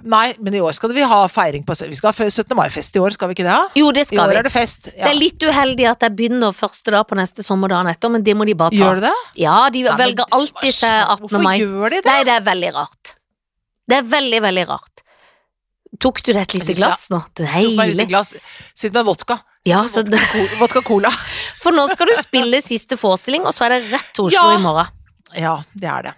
Nei, 0.02 0.34
men 0.40 0.54
i 0.56 0.60
år 0.64 0.72
skal 0.74 0.94
vi 0.96 1.02
ha 1.04 1.28
feiring 1.28 1.66
på 1.68 1.76
Vi 1.76 1.94
skal 1.96 2.14
ha 2.14 2.30
17. 2.30 2.56
mai-fest 2.56 2.96
i 2.96 3.00
år, 3.04 3.12
skal 3.12 3.28
vi 3.28 3.34
ikke 3.36 3.44
det? 3.44 3.58
Jo, 3.76 3.92
det 3.92 4.06
I 4.06 4.16
skal 4.16 4.30
år 4.30 4.32
vi. 4.32 4.38
er 4.38 4.44
det 4.44 4.52
fest. 4.54 4.84
Det 4.96 5.04
er 5.10 5.14
litt 5.14 5.40
uheldig 5.44 5.90
at 5.92 6.00
jeg 6.00 6.16
begynner 6.16 6.54
første 6.56 6.90
dag 6.96 7.06
på 7.06 7.18
neste 7.20 7.44
sommer 7.44 7.68
dagen 7.68 7.88
etter, 7.92 8.08
men 8.10 8.24
det 8.24 8.34
må 8.38 8.46
de 8.48 8.54
bare 8.56 8.72
ta. 8.72 8.78
Gjør 8.78 9.02
det? 9.02 9.12
Ja, 9.36 9.70
de 9.70 9.84
Nei, 9.84 9.98
velger 9.98 10.26
alltid 10.32 10.74
seg 10.74 11.04
18. 11.04 11.44
mai. 11.44 11.60
Hvorfor 11.60 11.82
gjør 11.84 11.90
de 11.90 11.96
det? 12.00 12.06
Nei, 12.06 12.24
det 12.24 12.32
er 12.38 12.46
veldig 12.48 12.74
rart. 12.74 13.16
Det 13.90 13.98
er 13.98 14.04
veldig, 14.04 14.42
veldig 14.48 14.68
rart. 14.70 15.04
Tok 15.98 16.22
du 16.22 16.32
deg 16.36 16.44
et 16.44 16.54
lite 16.60 16.76
glass 16.78 17.08
nå? 17.10 17.24
Deilig. 17.40 18.06
Sitt 18.78 18.94
med 18.94 19.08
vodka. 19.08 19.40
Ja, 19.68 19.82
så, 19.90 20.04
Vodka 20.60 20.84
cola. 20.86 21.10
for 21.64 21.76
nå 21.76 21.88
skal 21.92 22.12
du 22.12 22.16
spille 22.22 22.62
siste 22.64 22.98
forestilling, 23.00 23.48
og 23.48 23.56
så 23.56 23.66
er 23.68 23.76
det 23.76 23.94
rett 23.96 24.12
til 24.14 24.30
Oslo 24.30 24.38
Ja. 24.38 24.56
i 24.56 24.64
morgen. 24.64 24.96
Ja, 25.36 25.56
det 25.74 25.90
er 25.90 26.10
det. 26.10 26.16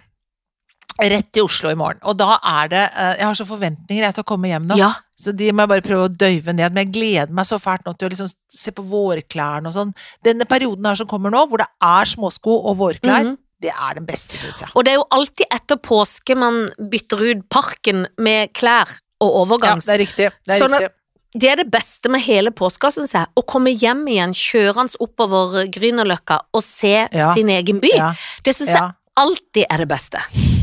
Rett 1.02 1.30
til 1.32 1.48
Oslo 1.48 1.72
i 1.72 1.78
morgen. 1.78 1.98
Og 2.06 2.16
da 2.20 2.36
er 2.36 2.68
det 2.68 2.82
eh, 2.84 3.14
Jeg 3.18 3.24
har 3.24 3.36
så 3.38 3.46
forventninger 3.48 4.04
jeg 4.04 4.14
til 4.14 4.24
å 4.24 4.28
komme 4.28 4.50
hjem 4.50 4.68
nå. 4.68 4.76
Ja, 4.78 4.92
Så 5.18 5.32
de 5.36 5.48
må 5.52 5.64
jeg 5.64 5.72
bare 5.72 5.84
prøve 5.84 6.06
å 6.06 6.12
døyve 6.12 6.52
ned. 6.52 6.68
Men 6.68 6.84
jeg 6.84 6.92
gleder 6.94 7.32
meg 7.34 7.48
så 7.48 7.58
fælt 7.62 7.86
nå 7.88 7.94
til 7.96 8.08
å 8.08 8.12
liksom 8.12 8.28
se 8.30 8.74
på 8.76 8.84
vårklærne 8.86 9.72
og 9.72 9.76
sånn. 9.76 9.94
Denne 10.24 10.46
perioden 10.48 10.86
her 10.86 11.00
som 11.00 11.08
kommer 11.10 11.32
nå, 11.32 11.46
hvor 11.48 11.64
det 11.64 11.70
er 11.88 12.12
småsko 12.12 12.58
og 12.60 12.76
vårklær, 12.80 13.24
mhm. 13.24 13.38
det 13.64 13.72
er 13.72 13.98
den 13.98 14.08
beste, 14.08 14.38
syns 14.40 14.62
jeg. 14.62 14.72
Og 14.76 14.84
det 14.84 14.94
er 14.94 15.00
jo 15.00 15.08
alltid 15.16 15.48
etter 15.48 15.80
påske 15.80 16.36
man 16.38 16.66
bytter 16.92 17.24
ut 17.30 17.48
parken 17.50 18.06
med 18.20 18.52
klær 18.58 18.92
og 19.22 19.54
Ja, 19.62 19.74
det 19.76 19.94
er 19.94 20.02
riktig. 20.02 20.30
Det 20.46 20.56
er 20.56 20.58
Sånn 20.64 20.74
riktig. 20.78 20.90
det 21.38 21.50
er 21.52 21.56
det 21.62 21.70
beste 21.70 22.08
med 22.10 22.20
hele 22.22 22.50
påska, 22.50 22.90
syns 22.92 23.12
jeg. 23.14 23.26
Å 23.36 23.42
komme 23.46 23.70
hjem 23.72 24.02
igjen 24.08 24.34
kjørende 24.36 24.96
oppover 25.00 25.64
Grünerløkka 25.70 26.40
og 26.52 26.62
se 26.62 27.08
Ja. 27.12 27.32
sin 27.34 27.48
egen 27.48 27.80
by. 27.80 27.90
Ja, 27.94 28.14
Det 28.44 28.54
syns 28.56 28.68
jeg 28.74 28.92
alltid 29.16 29.66
er 29.70 29.76
det 29.78 29.88
beste. 29.88 30.18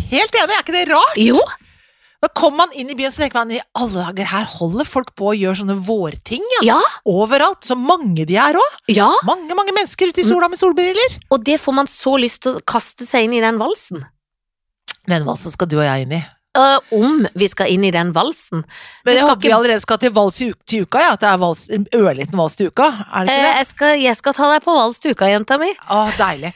Helt 0.09 0.33
enig, 0.33 0.53
er 0.57 0.63
ikke 0.63 0.73
det 0.73 0.87
rart? 0.89 1.17
Jo, 1.17 1.39
Men 2.21 2.29
kommer 2.35 2.57
man 2.57 2.69
inn 2.75 2.89
i 2.89 2.95
byen, 2.95 3.11
så 3.11 3.21
tenker 3.21 3.35
man 3.35 3.51
i 3.51 3.61
alle 3.79 4.03
dager, 4.03 4.25
her 4.25 4.43
holder 4.43 4.83
folk 4.83 5.15
på 5.15 5.29
å 5.31 5.37
gjøre 5.39 5.55
sånne 5.61 5.77
vårting, 5.79 6.41
ja. 6.59 6.75
ja, 6.75 6.79
Overalt. 7.07 7.61
Så 7.63 7.77
mange 7.79 8.25
de 8.27 8.35
er 8.35 8.55
òg. 8.59 8.73
ja. 8.89 9.07
Mange, 9.23 9.55
mange 9.55 9.71
mennesker 9.71 10.09
ute 10.11 10.19
i 10.19 10.23
sola 10.27 10.49
med 10.49 10.59
solbriller. 10.59 11.15
Og 11.31 11.41
det 11.45 11.61
får 11.61 11.73
man 11.73 11.87
så 11.87 12.17
lyst 12.19 12.41
til 12.41 12.57
å 12.57 12.61
kaste 12.67 13.07
seg 13.07 13.23
inn 13.23 13.33
i 13.33 13.39
den 13.39 13.57
valsen. 13.57 14.03
Den 15.07 15.23
valsen 15.23 15.51
skal 15.55 15.67
du 15.71 15.77
og 15.79 15.85
jeg 15.85 16.01
inn 16.09 16.11
i. 16.19 16.25
Øh, 16.57 16.79
om 16.97 17.27
vi 17.37 17.45
skal 17.45 17.69
inn 17.69 17.83
i 17.85 17.91
den 17.93 18.09
valsen. 18.15 18.63
Men 19.05 19.13
jeg 19.13 19.21
håper 19.21 19.35
håper 19.35 19.45
vi 19.45 19.51
allerede 19.53 19.83
skal 19.83 19.99
til 20.01 20.13
vals 20.15 20.39
til 20.41 20.81
uka, 20.81 21.01
ja. 21.03 21.11
At 21.13 21.21
det 21.21 21.27
er 21.29 21.41
vals, 21.43 21.61
en 21.69 21.85
ørliten 21.93 22.39
vals 22.39 22.57
til 22.57 22.71
uka. 22.71 22.87
Er 22.89 23.27
det 23.27 23.35
ikke 23.35 23.35
det? 23.35 23.43
det? 23.43 23.51
jeg, 23.59 23.67
skal, 23.69 23.93
jeg 24.01 24.17
skal 24.17 24.35
ta 24.39 24.49
deg 24.55 24.63
på 24.65 24.73
vals 24.73 24.97
til 25.03 25.13
uka, 25.13 25.29
jenta 25.29 25.59
mi. 25.61 25.69
Å, 25.93 25.99
deilig. 26.17 26.51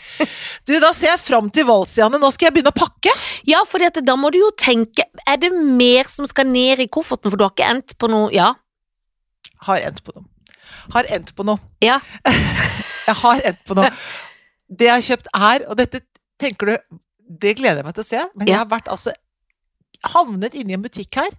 Du, 0.65 0.73
da 0.82 0.89
ser 0.97 1.13
jeg 1.13 1.21
fram 1.21 1.51
til 1.53 1.67
vals, 1.69 1.93
Janne. 1.99 2.17
Nå 2.21 2.34
skal 2.34 2.49
jeg 2.49 2.58
begynne 2.58 2.73
å 2.73 2.79
pakke. 2.79 3.13
Ja, 3.45 3.62
for 3.69 3.86
da 4.01 4.17
må 4.17 4.32
du 4.34 4.39
jo 4.39 4.49
tenke 4.58 5.06
Er 5.29 5.38
det 5.38 5.51
mer 5.53 6.10
som 6.10 6.25
skal 6.29 6.47
ned 6.49 6.82
i 6.82 6.89
kofferten, 6.89 7.29
for 7.29 7.38
du 7.38 7.45
har 7.45 7.53
ikke 7.53 7.69
endt 7.69 7.97
på 8.01 8.10
noe 8.10 8.34
Ja. 8.34 8.53
Har 9.67 9.84
endt 9.86 10.01
på 10.03 10.15
noe. 10.15 10.25
Har 10.95 11.08
endt 11.13 11.36
på 11.38 11.45
noe. 11.47 11.62
Ja. 11.84 11.99
Jeg 13.08 13.19
har 13.21 13.45
endt 13.45 13.62
på 13.67 13.77
noe. 13.77 13.91
Det 14.73 14.88
jeg 14.88 14.95
har 14.95 15.03
kjøpt 15.06 15.27
er, 15.36 15.65
og 15.69 15.77
dette 15.77 15.99
tenker 16.41 16.69
du 16.71 16.99
Det 17.43 17.51
gleder 17.60 17.82
jeg 17.82 17.86
meg 17.86 17.95
til 17.97 18.03
å 18.03 18.08
se, 18.08 18.21
men 18.39 18.47
jeg 18.49 18.56
har 18.58 18.69
vært 18.71 18.88
altså 18.91 19.12
havnet 20.12 20.56
inne 20.58 20.74
i 20.74 20.78
en 20.78 20.84
butikk 20.84 21.20
her. 21.22 21.34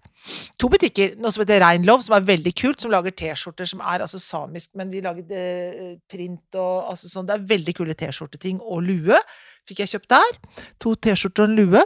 To 0.60 0.70
butikker. 0.72 1.14
Noe 1.20 1.32
som 1.34 1.42
heter 1.44 1.60
Reinlov, 1.62 2.02
som 2.06 2.16
er 2.16 2.26
veldig 2.26 2.52
kult, 2.56 2.80
som 2.80 2.92
lager 2.92 3.14
T-skjorter 3.16 3.68
som 3.68 3.82
er 3.84 4.04
altså 4.04 4.20
samisk, 4.22 4.72
men 4.78 4.92
de 4.92 5.02
lager 5.04 5.34
eh, 5.36 5.96
print 6.10 6.58
og 6.60 6.92
altså 6.94 7.10
sånn. 7.10 7.28
Det 7.28 7.36
er 7.36 7.48
veldig 7.54 7.74
kule 7.76 7.96
T-skjorteting. 7.98 8.62
Og 8.64 8.84
lue 8.86 9.18
fikk 9.68 9.84
jeg 9.84 9.94
kjøpt 9.94 10.14
der. 10.14 10.38
To 10.84 10.94
T-skjorter 10.96 11.44
og 11.44 11.50
en 11.50 11.58
lue. 11.58 11.82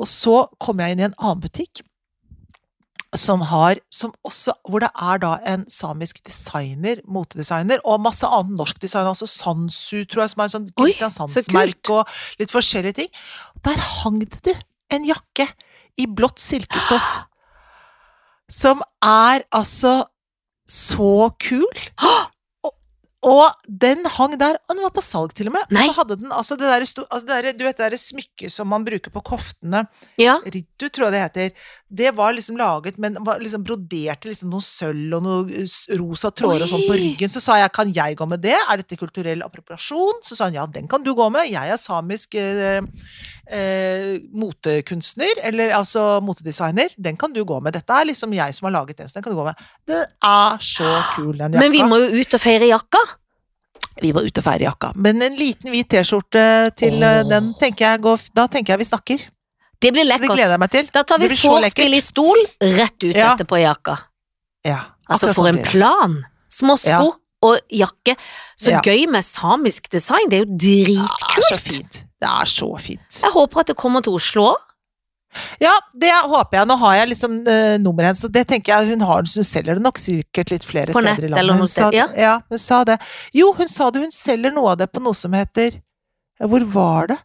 Og 0.00 0.10
så 0.10 0.40
kom 0.62 0.82
jeg 0.82 0.96
inn 0.96 1.04
i 1.04 1.10
en 1.10 1.20
annen 1.20 1.44
butikk. 1.44 1.84
Som 3.16 3.40
har, 3.48 3.78
som 3.88 4.10
også, 4.26 4.52
hvor 4.66 4.82
det 4.82 4.90
er 4.90 5.20
da 5.22 5.36
en 5.48 5.62
samisk 5.72 6.18
designer, 6.26 6.98
motedesigner, 7.08 7.80
og 7.86 8.02
masse 8.04 8.28
annen 8.28 8.58
norsk 8.58 8.80
design, 8.82 9.06
altså 9.08 9.28
Sansu, 9.30 10.02
tror 10.10 10.24
jeg, 10.24 10.32
som 10.34 10.42
er 10.42 10.50
en 10.50 10.54
sånn 10.56 10.66
Christian 10.74 11.14
så 11.14 11.30
og 11.94 12.18
litt 12.42 12.52
forskjellige 12.52 12.98
ting. 12.98 13.12
Der 13.64 13.80
hang 14.02 14.18
det, 14.20 14.42
du, 14.44 14.52
en 14.92 15.06
jakke 15.08 15.46
i 15.98 16.06
blått 16.06 16.38
silkestoff. 16.42 17.06
Som 18.52 18.82
er 19.04 19.42
altså 19.54 20.04
så 20.70 21.30
kul. 21.42 21.66
Og, 22.66 22.72
og 23.26 23.70
den 23.82 24.04
hang 24.16 24.36
der, 24.38 24.58
og 24.68 24.74
den 24.76 24.84
var 24.84 24.92
på 24.94 25.02
salg 25.02 25.32
til 25.34 25.48
og 25.50 25.56
med. 25.56 25.66
Nei. 25.74 25.86
Og 25.88 25.94
så 25.94 26.00
hadde 26.02 26.18
den 26.20 26.32
altså 26.34 26.56
det 26.60 26.68
der, 26.70 26.86
sto- 26.86 27.06
altså 27.10 27.26
det 27.26 27.38
der, 27.46 27.56
du 27.58 27.64
vet 27.66 27.78
det 27.80 27.90
der 27.94 27.98
smykket 28.02 28.52
som 28.54 28.70
man 28.70 28.84
bruker 28.86 29.10
på 29.14 29.22
koftene, 29.32 29.86
Ja. 30.20 30.36
Rittu 30.44 30.88
tror 30.90 31.08
jeg 31.08 31.16
det 31.16 31.24
heter, 31.24 31.70
det 31.88 32.10
var 32.10 32.32
liksom 32.34 32.56
laget 32.58 32.96
men 32.98 33.16
var 33.24 33.38
liksom 33.38 33.62
broderte 33.62 34.26
liksom 34.26 34.50
noe 34.50 34.64
sølv 34.64 35.18
og 35.18 35.22
noe 35.22 35.66
rosa 36.00 36.32
tråder 36.34 36.64
og 36.64 36.70
sånn 36.72 36.86
på 36.88 36.96
ryggen. 36.98 37.30
Så 37.30 37.42
sa 37.44 37.60
jeg 37.60 37.70
kan 37.76 37.92
jeg 37.94 38.16
gå 38.18 38.26
med 38.26 38.42
det? 38.42 38.56
Er 38.58 38.80
dette 38.80 38.98
kulturell 38.98 39.44
appropriasjon? 39.46 40.18
Så 40.26 40.34
sa 40.34 40.48
han 40.48 40.56
ja, 40.58 40.64
den 40.66 40.88
kan 40.90 41.04
du 41.06 41.12
gå 41.14 41.28
med. 41.30 41.46
Jeg 41.52 41.70
er 41.70 41.78
samisk 41.78 42.34
eh, 42.40 42.80
eh, 43.54 44.08
motekunstner, 44.34 45.44
eller 45.46 45.76
altså 45.78 46.18
motedesigner. 46.26 46.90
Den 46.98 47.20
kan 47.20 47.34
du 47.36 47.44
gå 47.46 47.60
med. 47.62 47.76
Dette 47.78 48.00
er 48.00 48.10
liksom 48.10 48.34
jeg 48.34 48.58
som 48.58 48.66
har 48.66 48.74
laget 48.80 48.98
den, 48.98 49.12
så 49.12 49.20
den 49.20 49.28
kan 49.28 49.36
du 49.36 49.38
gå 49.38 49.46
med. 49.46 49.62
Det 49.86 50.02
er 50.02 50.66
så 50.72 50.90
kul, 51.14 51.36
den 51.38 51.54
jakka. 51.54 51.62
Men 51.62 51.76
vi 51.76 51.86
må 51.86 52.00
jo 52.02 52.10
ut 52.18 52.34
og 52.34 52.42
feire 52.42 52.72
jakka. 52.72 53.04
Vi 54.02 54.10
var 54.12 54.26
ute 54.26 54.42
og 54.42 54.44
feire 54.44 54.66
jakka. 54.66 54.90
Men 54.98 55.22
en 55.24 55.38
liten 55.38 55.70
hvit 55.72 55.88
T-skjorte 55.94 56.42
til 56.76 56.98
oh. 56.98 57.22
Den, 57.30 57.54
tenker 57.60 57.94
jeg 57.94 58.18
da 58.34 58.50
tenker 58.50 58.74
jeg 58.74 58.82
vi 58.82 58.90
snakker. 58.90 59.26
Det 59.80 59.92
blir 59.92 60.04
Det 60.08 60.28
gleder 60.28 60.50
jeg 60.56 60.58
meg 60.60 60.70
til. 60.70 60.88
Da 60.92 61.02
tar 61.02 61.18
vi 61.18 61.28
vorspiel 61.28 61.94
i 61.94 62.00
stol, 62.00 62.36
rett 62.62 62.96
ut 63.04 63.14
Ja. 63.16 63.34
etterpå 63.34 63.58
i 63.58 63.62
jakka. 63.64 63.98
Ja, 64.64 64.80
Altså, 65.08 65.32
for 65.34 65.44
sånn 65.44 65.58
en 65.58 65.62
plan! 65.64 66.26
Småsko 66.50 66.88
Ja. 66.88 67.10
og 67.42 67.58
jakke. 67.70 68.16
Så 68.58 68.70
Ja. 68.70 68.80
gøy 68.80 69.06
med 69.08 69.22
samisk 69.24 69.88
design. 69.90 70.28
Det 70.30 70.40
er 70.40 70.44
jo 70.44 70.56
Det 70.56 70.88
er 70.88 70.94
så 70.96 71.56
dritkult. 71.56 71.60
fint. 71.60 71.92
Det 72.20 72.28
er 72.28 72.46
så 72.46 72.80
fint. 72.80 73.20
Jeg 73.22 73.30
håper 73.32 73.60
at 73.60 73.66
det 73.66 73.76
kommer 73.76 74.02
til 74.02 74.14
Oslo 74.14 74.42
òg. 74.52 74.56
Ja, 75.60 75.72
det 75.92 76.10
håper 76.24 76.56
jeg. 76.58 76.66
Nå 76.66 76.78
har 76.78 76.94
jeg 76.96 77.08
liksom 77.10 77.40
uh, 77.46 77.76
nummeret 77.76 78.06
hennes, 78.06 78.24
og 78.24 78.32
det 78.32 78.46
tenker 78.48 78.72
jeg 78.72 78.88
hun 78.88 79.00
har. 79.00 79.16
Hun 79.20 79.44
selger 79.44 79.74
det 79.74 79.82
nok 79.82 79.98
sikkert 79.98 80.50
litt 80.50 80.64
flere 80.64 80.86
På 80.94 81.02
steder 81.02 81.10
nett 81.12 81.18
i 81.18 81.28
landet. 81.28 81.38
eller 81.38 81.54
Hun 81.60 81.66
sa- 81.66 81.90
ja. 81.92 82.06
ja, 82.16 82.40
hun 82.48 82.58
sa 82.58 82.84
det. 82.84 82.98
Jo, 83.34 83.52
hun 83.52 83.68
sa 83.68 83.90
det. 83.90 84.00
Hun 84.00 84.10
selger 84.10 84.50
noe 84.54 84.70
av 84.72 84.78
det 84.78 84.90
på 84.92 85.02
noe 85.02 85.12
som 85.14 85.32
heter 85.32 85.82
Hvor 86.40 86.64
var 86.72 87.06
det? 87.08 87.18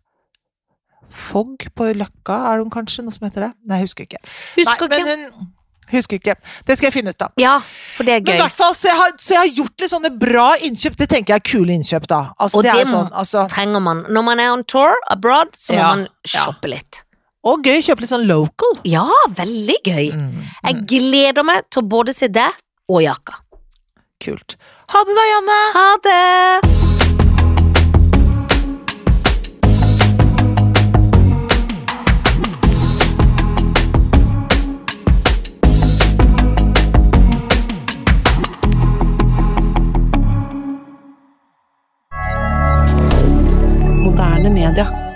Fogg 1.11 1.67
på 1.75 1.89
Løkka, 1.93 2.37
er 2.53 2.61
hun 2.63 2.69
kanskje? 2.73 3.03
Noe 3.05 3.11
som 3.15 3.27
heter 3.27 3.47
det? 3.49 3.51
Nei, 3.67 3.77
jeg 3.81 3.89
husker 3.89 4.07
ikke. 4.07 4.21
Husker 4.57 4.87
Nei, 4.89 5.01
men 5.03 5.25
hun 5.31 5.49
Husker 5.91 6.15
ikke. 6.21 6.37
Det 6.63 6.77
skal 6.77 6.87
jeg 6.87 6.93
finne 6.93 7.11
ut 7.11 7.21
av. 7.25 7.33
Ja, 7.41 7.57
for 7.97 8.07
det 8.07 8.13
er 8.13 8.21
Men 8.23 8.29
i 8.29 8.37
gøy. 8.37 8.41
hvert 8.45 8.55
fall, 8.55 8.75
så 8.79 8.87
jeg, 8.87 8.95
har, 8.95 9.09
så 9.19 9.33
jeg 9.33 9.39
har 9.41 9.49
gjort 9.57 9.81
litt 9.83 9.91
sånne 9.91 10.11
bra 10.21 10.45
innkjøp. 10.63 10.95
Det 11.01 11.07
tenker 11.11 11.33
jeg 11.33 11.41
er 11.41 11.49
kule 11.51 11.73
innkjøp, 11.75 12.05
da. 12.07 12.19
Altså, 12.39 12.61
Og 12.61 12.63
det 12.63 12.75
det 12.79 12.85
sånn, 12.87 13.09
altså, 13.11 13.43
Trenger 13.51 13.83
man 13.83 14.05
Når 14.07 14.23
man 14.23 14.39
er 14.39 14.53
on 14.53 14.63
tour 14.63 14.95
abroad, 15.11 15.51
så 15.59 15.73
må 15.73 15.77
Ja, 15.81 15.89
man 15.89 16.05
ja. 16.31 16.45
shoppe 16.45 16.71
litt. 16.71 17.01
og 17.43 17.65
gøy 17.67 17.81
å 17.81 17.83
kjøpe 17.89 18.05
litt 18.05 18.09
sånn 18.13 18.23
local. 18.29 18.77
Ja, 18.87 19.03
veldig 19.35 19.77
gøy. 19.83 20.13
Mm, 20.15 20.45
Jeg 20.63 20.75
mm, 20.79 20.85
gleder 20.87 21.43
meg 21.43 21.67
til 21.69 21.83
å 21.83 21.87
både 21.89 22.13
se 22.15 22.27
det 22.29 22.47
og 22.87 23.01
jakka. 23.03 23.41
kult. 24.23 24.55
Ha 24.95 25.03
det 25.03 25.15
da, 25.19 25.27
Janne! 25.33 25.59
Ha 25.75 25.97
det! 26.07 26.80
Moderne 44.41 44.49
media. 44.49 45.10